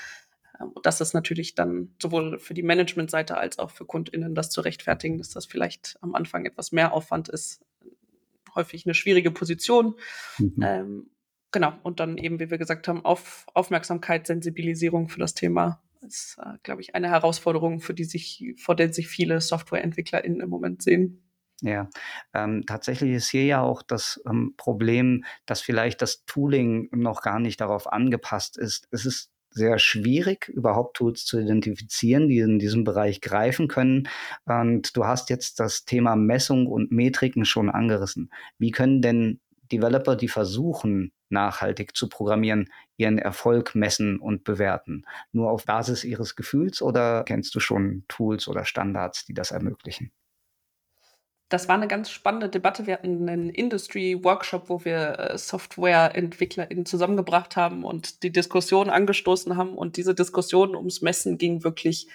Ähm, 0.60 0.68
und 0.74 0.84
das 0.84 1.00
ist 1.00 1.14
natürlich 1.14 1.54
dann 1.54 1.94
sowohl 2.00 2.38
für 2.38 2.54
die 2.54 2.62
Managementseite 2.62 3.36
als 3.38 3.58
auch 3.58 3.70
für 3.70 3.86
KundInnen 3.86 4.34
das 4.34 4.50
zu 4.50 4.60
rechtfertigen, 4.60 5.18
dass 5.18 5.30
das 5.30 5.46
vielleicht 5.46 5.96
am 6.02 6.14
Anfang 6.14 6.44
etwas 6.44 6.72
mehr 6.72 6.92
Aufwand 6.92 7.28
ist. 7.28 7.64
Häufig 8.54 8.84
eine 8.84 8.94
schwierige 8.94 9.30
Position. 9.30 9.94
Mhm. 10.38 10.62
Ähm, 10.62 11.10
genau. 11.50 11.72
Und 11.82 12.00
dann 12.00 12.18
eben, 12.18 12.40
wie 12.40 12.50
wir 12.50 12.58
gesagt 12.58 12.88
haben, 12.88 13.04
auf 13.04 13.46
Aufmerksamkeit, 13.54 14.26
Sensibilisierung 14.26 15.08
für 15.08 15.20
das 15.20 15.34
Thema 15.34 15.82
ist, 16.02 16.36
äh, 16.38 16.58
glaube 16.62 16.80
ich, 16.80 16.94
eine 16.94 17.10
Herausforderung, 17.10 17.80
für 17.80 17.94
die 17.94 18.04
sich, 18.04 18.54
vor 18.56 18.76
der 18.76 18.92
sich 18.92 19.08
viele 19.08 19.40
SoftwareentwicklerInnen 19.40 20.40
im 20.40 20.48
Moment 20.50 20.82
sehen. 20.82 21.22
Ja, 21.60 21.90
ähm, 22.34 22.64
tatsächlich 22.66 23.10
ist 23.10 23.30
hier 23.30 23.44
ja 23.44 23.62
auch 23.62 23.82
das 23.82 24.22
ähm, 24.28 24.54
Problem, 24.56 25.24
dass 25.44 25.60
vielleicht 25.60 26.02
das 26.02 26.24
Tooling 26.24 26.88
noch 26.92 27.20
gar 27.20 27.40
nicht 27.40 27.60
darauf 27.60 27.92
angepasst 27.92 28.56
ist. 28.56 28.86
Es 28.92 29.04
ist 29.04 29.32
sehr 29.50 29.78
schwierig, 29.80 30.48
überhaupt 30.48 30.96
Tools 30.96 31.24
zu 31.24 31.40
identifizieren, 31.40 32.28
die 32.28 32.38
in 32.38 32.60
diesem 32.60 32.84
Bereich 32.84 33.20
greifen 33.20 33.66
können. 33.66 34.08
Und 34.44 34.96
du 34.96 35.04
hast 35.04 35.30
jetzt 35.30 35.58
das 35.58 35.84
Thema 35.84 36.14
Messung 36.14 36.66
und 36.68 36.92
Metriken 36.92 37.44
schon 37.44 37.70
angerissen. 37.70 38.30
Wie 38.58 38.70
können 38.70 39.02
denn 39.02 39.40
Developer, 39.72 40.16
die 40.16 40.28
versuchen, 40.28 41.12
nachhaltig 41.28 41.96
zu 41.96 42.08
programmieren, 42.08 42.70
ihren 42.96 43.18
Erfolg 43.18 43.74
messen 43.74 44.18
und 44.18 44.44
bewerten? 44.44 45.04
Nur 45.32 45.50
auf 45.50 45.64
Basis 45.64 46.04
ihres 46.04 46.36
Gefühls 46.36 46.82
oder 46.82 47.24
kennst 47.24 47.54
du 47.54 47.60
schon 47.60 48.04
Tools 48.08 48.48
oder 48.48 48.64
Standards, 48.64 49.24
die 49.24 49.34
das 49.34 49.50
ermöglichen? 49.50 50.12
das 51.48 51.66
war 51.66 51.76
eine 51.76 51.88
ganz 51.88 52.10
spannende 52.10 52.48
Debatte. 52.48 52.86
Wir 52.86 52.94
hatten 52.94 53.28
einen 53.28 53.48
Industry-Workshop, 53.48 54.68
wo 54.68 54.84
wir 54.84 55.18
äh, 55.18 55.38
SoftwareentwicklerInnen 55.38 56.84
zusammengebracht 56.84 57.56
haben 57.56 57.84
und 57.84 58.22
die 58.22 58.30
Diskussion 58.30 58.90
angestoßen 58.90 59.56
haben. 59.56 59.74
Und 59.74 59.96
diese 59.96 60.14
Diskussion 60.14 60.76
ums 60.76 61.00
Messen 61.00 61.38
ging 61.38 61.64
wirklich 61.64 62.08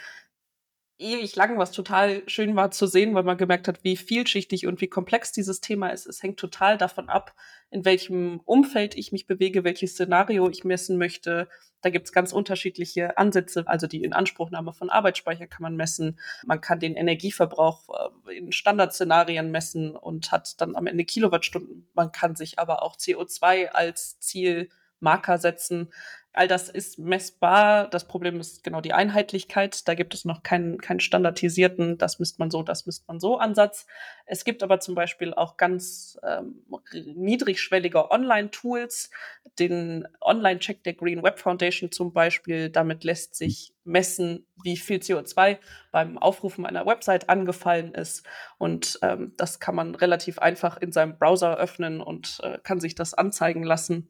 ewig 1.03 1.35
lang, 1.35 1.57
was 1.57 1.71
total 1.71 2.23
schön 2.27 2.55
war 2.55 2.71
zu 2.71 2.87
sehen, 2.87 3.13
weil 3.13 3.23
man 3.23 3.37
gemerkt 3.37 3.67
hat, 3.67 3.83
wie 3.83 3.97
vielschichtig 3.97 4.65
und 4.65 4.81
wie 4.81 4.87
komplex 4.87 5.31
dieses 5.31 5.61
Thema 5.61 5.89
ist. 5.89 6.07
Es 6.07 6.23
hängt 6.23 6.39
total 6.39 6.77
davon 6.77 7.09
ab, 7.09 7.35
in 7.69 7.85
welchem 7.85 8.39
Umfeld 8.45 8.95
ich 8.95 9.11
mich 9.11 9.27
bewege, 9.27 9.63
welches 9.63 9.91
Szenario 9.91 10.49
ich 10.49 10.63
messen 10.63 10.97
möchte. 10.97 11.47
Da 11.81 11.89
gibt 11.89 12.05
es 12.05 12.13
ganz 12.13 12.31
unterschiedliche 12.31 13.17
Ansätze. 13.17 13.67
Also 13.67 13.87
die 13.87 14.03
Inanspruchnahme 14.03 14.71
von 14.73 14.89
Arbeitsspeicher 14.89 15.47
kann 15.47 15.61
man 15.61 15.75
messen. 15.75 16.17
Man 16.45 16.61
kann 16.61 16.79
den 16.79 16.95
Energieverbrauch 16.95 18.11
äh, 18.27 18.37
in 18.37 18.51
Standardszenarien 18.51 19.51
messen 19.51 19.95
und 19.95 20.31
hat 20.31 20.61
dann 20.61 20.75
am 20.75 20.87
Ende 20.87 21.03
Kilowattstunden. 21.03 21.87
Man 21.93 22.11
kann 22.11 22.35
sich 22.35 22.57
aber 22.57 22.83
auch 22.83 22.95
CO2 22.95 23.67
als 23.67 24.17
Zielmarker 24.19 25.37
setzen. 25.37 25.91
All 26.35 26.47
das 26.47 26.67
ist 26.67 26.97
messbar. 26.97 27.87
Das 27.87 28.07
Problem 28.07 28.39
ist 28.39 28.63
genau 28.63 28.81
die 28.81 28.93
Einheitlichkeit. 28.93 29.87
Da 29.87 29.93
gibt 29.93 30.15
es 30.15 30.25
noch 30.25 30.41
keinen, 30.41 30.79
keinen 30.79 30.99
standardisierten, 30.99 31.99
das 31.99 32.17
misst 32.17 32.39
man 32.39 32.49
so, 32.49 32.63
das 32.63 32.87
misst 32.87 33.07
man 33.07 33.19
so 33.19 33.37
Ansatz. 33.37 33.85
Es 34.25 34.43
gibt 34.43 34.63
aber 34.63 34.79
zum 34.79 34.95
Beispiel 34.95 35.35
auch 35.35 35.57
ganz 35.57 36.19
ähm, 36.23 36.63
niedrigschwellige 36.91 38.09
Online-Tools, 38.09 39.11
den 39.59 40.07
Online-Check 40.21 40.83
der 40.83 40.95
Green 40.95 41.21
Web 41.21 41.37
Foundation 41.37 41.91
zum 41.91 42.13
Beispiel. 42.13 42.71
Damit 42.71 43.03
lässt 43.03 43.35
sich 43.35 43.75
messen, 43.83 44.47
wie 44.63 44.77
viel 44.77 44.97
CO2 44.97 45.59
beim 45.91 46.17
Aufrufen 46.17 46.65
einer 46.65 46.87
Website 46.87 47.29
angefallen 47.29 47.93
ist. 47.93 48.25
Und 48.57 48.97
ähm, 49.03 49.33
das 49.37 49.59
kann 49.59 49.75
man 49.75 49.93
relativ 49.93 50.39
einfach 50.39 50.77
in 50.77 50.91
seinem 50.91 51.15
Browser 51.15 51.57
öffnen 51.57 52.01
und 52.01 52.39
äh, 52.41 52.57
kann 52.63 52.79
sich 52.79 52.95
das 52.95 53.13
anzeigen 53.13 53.61
lassen. 53.61 54.09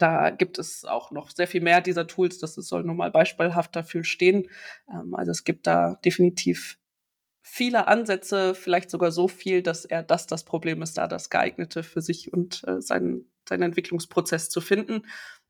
Da 0.00 0.30
gibt 0.30 0.58
es 0.58 0.86
auch 0.86 1.10
noch 1.10 1.30
sehr 1.30 1.46
viel 1.46 1.60
mehr 1.60 1.82
dieser 1.82 2.06
Tools. 2.06 2.38
Das 2.38 2.54
soll 2.54 2.84
nur 2.84 2.94
mal 2.94 3.10
beispielhaft 3.10 3.76
dafür 3.76 4.02
stehen. 4.02 4.48
Ähm, 4.90 5.14
also 5.14 5.30
es 5.30 5.44
gibt 5.44 5.66
da 5.66 5.96
definitiv 6.04 6.78
viele 7.42 7.86
Ansätze, 7.86 8.54
vielleicht 8.54 8.90
sogar 8.90 9.12
so 9.12 9.28
viel, 9.28 9.62
dass 9.62 9.84
er 9.84 10.02
das 10.02 10.26
das 10.26 10.44
Problem 10.44 10.80
ist, 10.80 10.96
da 10.96 11.06
das 11.06 11.28
geeignete 11.28 11.82
für 11.82 12.00
sich 12.00 12.32
und 12.32 12.64
äh, 12.66 12.80
seinen, 12.80 13.30
seinen 13.46 13.62
Entwicklungsprozess 13.62 14.48
zu 14.48 14.62
finden. 14.62 15.02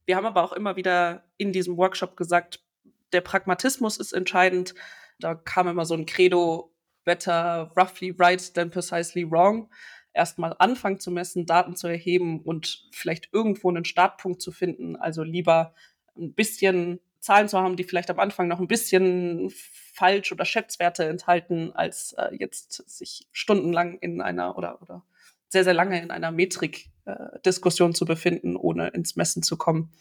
Wir 0.05 0.17
haben 0.17 0.27
aber 0.27 0.43
auch 0.43 0.53
immer 0.53 0.75
wieder 0.75 1.31
in 1.37 1.53
diesem 1.53 1.77
Workshop 1.77 2.17
gesagt, 2.17 2.65
der 3.13 3.21
Pragmatismus 3.21 3.99
ist 3.99 4.13
entscheidend. 4.13 4.75
Da 5.21 5.37
kam 5.37 5.69
immer 5.69 5.85
so 5.85 5.95
ein 5.95 6.07
Credo, 6.07 6.75
better 7.05 7.71
roughly 7.77 8.15
right 8.19 8.53
than 8.55 8.71
precisely 8.71 9.25
wrong 9.31 9.71
erstmal 10.13 10.55
anfangen 10.59 10.99
zu 11.01 11.11
messen, 11.11 11.47
Daten 11.47 11.77
zu 11.77 11.87
erheben 11.87 12.41
und 12.41 12.89
vielleicht 12.93 13.29
irgendwo 13.33 13.69
einen 13.69 13.85
Startpunkt 13.85 14.43
zu 14.43 14.53
finden. 14.53 14.97
Also 14.97 15.23
lieber 15.23 15.75
ein 16.17 16.35
bisschen 16.35 17.01
Zahlen 17.21 17.49
zu 17.49 17.59
haben, 17.59 17.77
die 17.77 17.85
vielleicht 17.85 18.11
am 18.11 18.19
Anfang 18.19 18.49
noch 18.49 18.61
ein 18.61 18.69
bisschen 18.69 19.51
falsch 19.95 20.33
oder 20.33 20.45
Schätzwerte 20.45 21.05
enthalten, 21.05 21.73
als 21.75 22.15
äh, 22.15 22.35
jetzt 22.35 22.89
sich 22.89 23.29
stundenlang 23.31 23.99
in 23.99 24.21
einer 24.21 24.57
oder, 24.57 24.81
oder 24.83 25.05
sehr, 25.49 25.65
sehr 25.65 25.75
lange 25.75 26.01
in 26.01 26.11
einer 26.11 26.31
Metrik-Diskussion 26.31 27.91
äh, 27.91 27.95
zu 27.95 28.05
befinden, 28.07 28.57
ohne 28.57 28.89
ins 28.89 29.17
Messen 29.17 29.43
zu 29.43 29.57
kommen. 29.57 29.93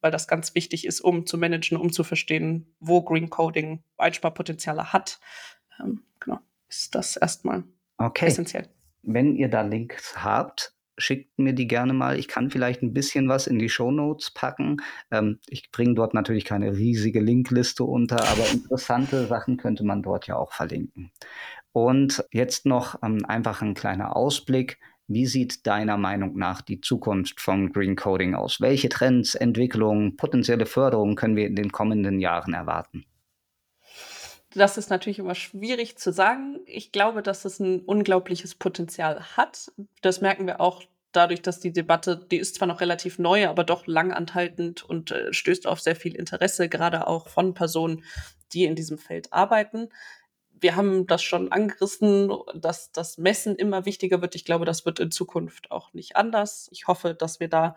Weil 0.00 0.10
das 0.10 0.28
ganz 0.28 0.54
wichtig 0.54 0.86
ist, 0.86 1.00
um 1.00 1.26
zu 1.26 1.38
managen, 1.38 1.78
um 1.78 1.92
zu 1.92 2.04
verstehen, 2.04 2.74
wo 2.80 3.02
Green 3.02 3.30
Coding 3.30 3.82
Einsparpotenziale 3.96 4.92
hat. 4.92 5.20
Ähm, 5.80 6.02
genau, 6.20 6.40
ist 6.68 6.94
das 6.94 7.16
erstmal 7.16 7.64
okay. 7.98 8.26
essentiell 8.26 8.68
wenn 9.06 9.36
ihr 9.36 9.48
da 9.48 9.62
Links 9.62 10.22
habt, 10.22 10.74
schickt 10.98 11.38
mir 11.38 11.52
die 11.52 11.68
gerne 11.68 11.92
mal. 11.92 12.18
Ich 12.18 12.28
kann 12.28 12.50
vielleicht 12.50 12.82
ein 12.82 12.92
bisschen 12.92 13.28
was 13.28 13.46
in 13.46 13.58
die 13.58 13.68
Show 13.68 13.90
Notes 13.90 14.30
packen. 14.30 14.78
Ähm, 15.10 15.38
ich 15.48 15.70
bringe 15.70 15.94
dort 15.94 16.14
natürlich 16.14 16.44
keine 16.44 16.72
riesige 16.76 17.20
Linkliste 17.20 17.84
unter, 17.84 18.28
aber 18.28 18.48
interessante 18.50 19.26
Sachen 19.26 19.56
könnte 19.56 19.84
man 19.84 20.02
dort 20.02 20.26
ja 20.26 20.36
auch 20.36 20.52
verlinken. 20.52 21.10
Und 21.72 22.24
jetzt 22.32 22.66
noch 22.66 23.02
ähm, 23.02 23.24
einfach 23.26 23.62
ein 23.62 23.74
kleiner 23.74 24.16
Ausblick. 24.16 24.78
Wie 25.08 25.26
sieht 25.26 25.66
deiner 25.66 25.96
Meinung 25.98 26.36
nach 26.36 26.62
die 26.62 26.80
Zukunft 26.80 27.40
von 27.40 27.72
Green 27.72 27.94
Coding 27.94 28.34
aus? 28.34 28.60
Welche 28.60 28.88
Trends, 28.88 29.34
Entwicklungen, 29.34 30.16
potenzielle 30.16 30.66
Förderungen 30.66 31.14
können 31.14 31.36
wir 31.36 31.46
in 31.46 31.54
den 31.54 31.70
kommenden 31.70 32.18
Jahren 32.18 32.54
erwarten? 32.54 33.04
Das 34.54 34.78
ist 34.78 34.90
natürlich 34.90 35.18
immer 35.18 35.34
schwierig 35.34 35.98
zu 35.98 36.12
sagen. 36.12 36.60
Ich 36.66 36.92
glaube, 36.92 37.22
dass 37.22 37.44
es 37.44 37.58
ein 37.58 37.80
unglaubliches 37.80 38.54
Potenzial 38.54 39.36
hat. 39.36 39.72
Das 40.02 40.20
merken 40.20 40.46
wir 40.46 40.60
auch 40.60 40.82
dadurch, 41.12 41.42
dass 41.42 41.60
die 41.60 41.72
Debatte, 41.72 42.16
die 42.30 42.36
ist 42.36 42.56
zwar 42.56 42.68
noch 42.68 42.80
relativ 42.80 43.18
neu, 43.18 43.48
aber 43.48 43.64
doch 43.64 43.86
langanhaltend 43.86 44.82
und 44.82 45.10
äh, 45.10 45.32
stößt 45.32 45.66
auf 45.66 45.80
sehr 45.80 45.96
viel 45.96 46.14
Interesse, 46.14 46.68
gerade 46.68 47.06
auch 47.06 47.28
von 47.28 47.54
Personen, 47.54 48.04
die 48.52 48.64
in 48.64 48.76
diesem 48.76 48.98
Feld 48.98 49.32
arbeiten. 49.32 49.88
Wir 50.52 50.76
haben 50.76 51.06
das 51.06 51.22
schon 51.22 51.52
angerissen, 51.52 52.32
dass 52.54 52.92
das 52.92 53.18
Messen 53.18 53.56
immer 53.56 53.84
wichtiger 53.84 54.22
wird. 54.22 54.34
Ich 54.34 54.44
glaube, 54.44 54.64
das 54.64 54.86
wird 54.86 55.00
in 55.00 55.10
Zukunft 55.10 55.70
auch 55.70 55.92
nicht 55.92 56.16
anders. 56.16 56.68
Ich 56.70 56.86
hoffe, 56.86 57.14
dass 57.14 57.40
wir 57.40 57.48
da 57.48 57.76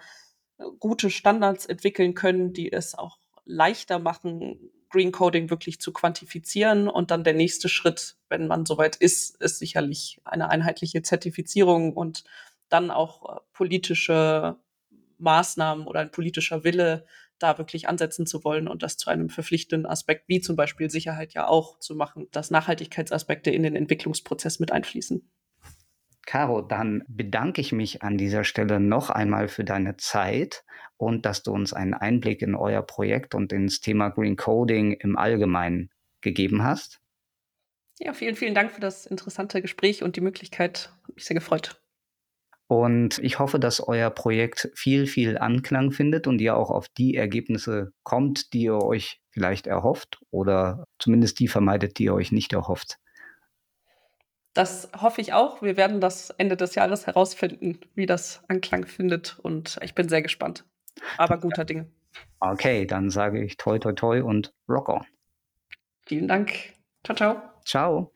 äh, 0.57 0.65
gute 0.79 1.09
Standards 1.09 1.65
entwickeln 1.65 2.13
können, 2.13 2.53
die 2.53 2.71
es 2.71 2.95
auch 2.95 3.17
leichter 3.45 3.99
machen, 3.99 4.71
Green 4.89 5.11
Coding 5.11 5.49
wirklich 5.49 5.79
zu 5.79 5.93
quantifizieren. 5.93 6.87
Und 6.87 7.11
dann 7.11 7.23
der 7.23 7.33
nächste 7.33 7.69
Schritt, 7.69 8.17
wenn 8.29 8.47
man 8.47 8.65
soweit 8.65 8.95
ist, 8.95 9.41
ist 9.41 9.59
sicherlich 9.59 10.19
eine 10.25 10.49
einheitliche 10.49 11.01
Zertifizierung 11.01 11.93
und 11.93 12.23
dann 12.69 12.91
auch 12.91 13.37
äh, 13.37 13.39
politische 13.53 14.57
Maßnahmen 15.17 15.85
oder 15.85 15.99
ein 15.99 16.11
politischer 16.11 16.63
Wille, 16.63 17.05
da 17.39 17.57
wirklich 17.57 17.87
ansetzen 17.87 18.25
zu 18.25 18.43
wollen 18.43 18.67
und 18.67 18.83
das 18.83 18.97
zu 18.97 19.09
einem 19.09 19.29
verpflichtenden 19.29 19.89
Aspekt, 19.89 20.27
wie 20.27 20.41
zum 20.41 20.55
Beispiel 20.55 20.89
Sicherheit 20.89 21.33
ja 21.33 21.47
auch 21.47 21.79
zu 21.79 21.95
machen, 21.95 22.27
dass 22.31 22.51
Nachhaltigkeitsaspekte 22.51 23.49
in 23.49 23.63
den 23.63 23.75
Entwicklungsprozess 23.75 24.59
mit 24.59 24.71
einfließen. 24.71 25.29
Caro, 26.29 26.61
dann 26.61 27.03
bedanke 27.07 27.59
ich 27.59 27.71
mich 27.71 28.03
an 28.03 28.15
dieser 28.15 28.43
Stelle 28.43 28.79
noch 28.79 29.09
einmal 29.09 29.47
für 29.47 29.63
deine 29.63 29.97
Zeit 29.97 30.63
und 30.95 31.25
dass 31.25 31.41
du 31.41 31.51
uns 31.51 31.73
einen 31.73 31.95
Einblick 31.95 32.43
in 32.43 32.53
euer 32.53 32.83
Projekt 32.83 33.33
und 33.33 33.51
ins 33.51 33.81
Thema 33.81 34.09
Green 34.09 34.35
Coding 34.35 34.91
im 34.91 35.17
Allgemeinen 35.17 35.89
gegeben 36.21 36.63
hast. 36.63 36.99
Ja, 37.97 38.13
vielen, 38.13 38.35
vielen 38.35 38.53
Dank 38.53 38.69
für 38.69 38.79
das 38.79 39.07
interessante 39.07 39.59
Gespräch 39.59 40.03
und 40.03 40.17
die 40.17 40.21
Möglichkeit. 40.21 40.93
Hat 41.07 41.15
mich 41.15 41.25
sehr 41.25 41.33
gefreut. 41.33 41.81
Und 42.67 43.17
ich 43.17 43.39
hoffe, 43.39 43.59
dass 43.59 43.79
euer 43.79 44.11
Projekt 44.11 44.69
viel, 44.75 45.07
viel 45.07 45.35
Anklang 45.39 45.89
findet 45.89 46.27
und 46.27 46.39
ihr 46.41 46.55
auch 46.55 46.69
auf 46.69 46.89
die 46.89 47.15
Ergebnisse 47.15 47.91
kommt, 48.03 48.53
die 48.53 48.65
ihr 48.65 48.77
euch 48.77 49.19
vielleicht 49.31 49.65
erhofft 49.65 50.21
oder 50.29 50.85
zumindest 50.99 51.39
die 51.39 51.47
vermeidet, 51.47 51.97
die 51.97 52.03
ihr 52.03 52.13
euch 52.13 52.31
nicht 52.31 52.53
erhofft. 52.53 52.99
Das 54.53 54.89
hoffe 54.99 55.21
ich 55.21 55.33
auch. 55.33 55.61
Wir 55.61 55.77
werden 55.77 56.01
das 56.01 56.31
Ende 56.31 56.57
des 56.57 56.75
Jahres 56.75 57.07
herausfinden, 57.07 57.79
wie 57.95 58.05
das 58.05 58.43
Anklang 58.47 58.85
findet. 58.85 59.37
Und 59.39 59.79
ich 59.83 59.95
bin 59.95 60.09
sehr 60.09 60.21
gespannt. 60.21 60.65
Aber 61.17 61.37
guter 61.37 61.65
Dinge. 61.65 61.87
Okay, 62.39 62.85
dann 62.85 63.09
sage 63.09 63.43
ich 63.43 63.57
toi 63.57 63.79
toi 63.79 63.93
toi 63.93 64.21
und 64.21 64.53
rock 64.67 64.89
on. 64.89 65.05
Vielen 66.05 66.27
Dank. 66.27 66.51
Ciao, 67.03 67.15
ciao. 67.15 67.41
Ciao. 67.65 68.11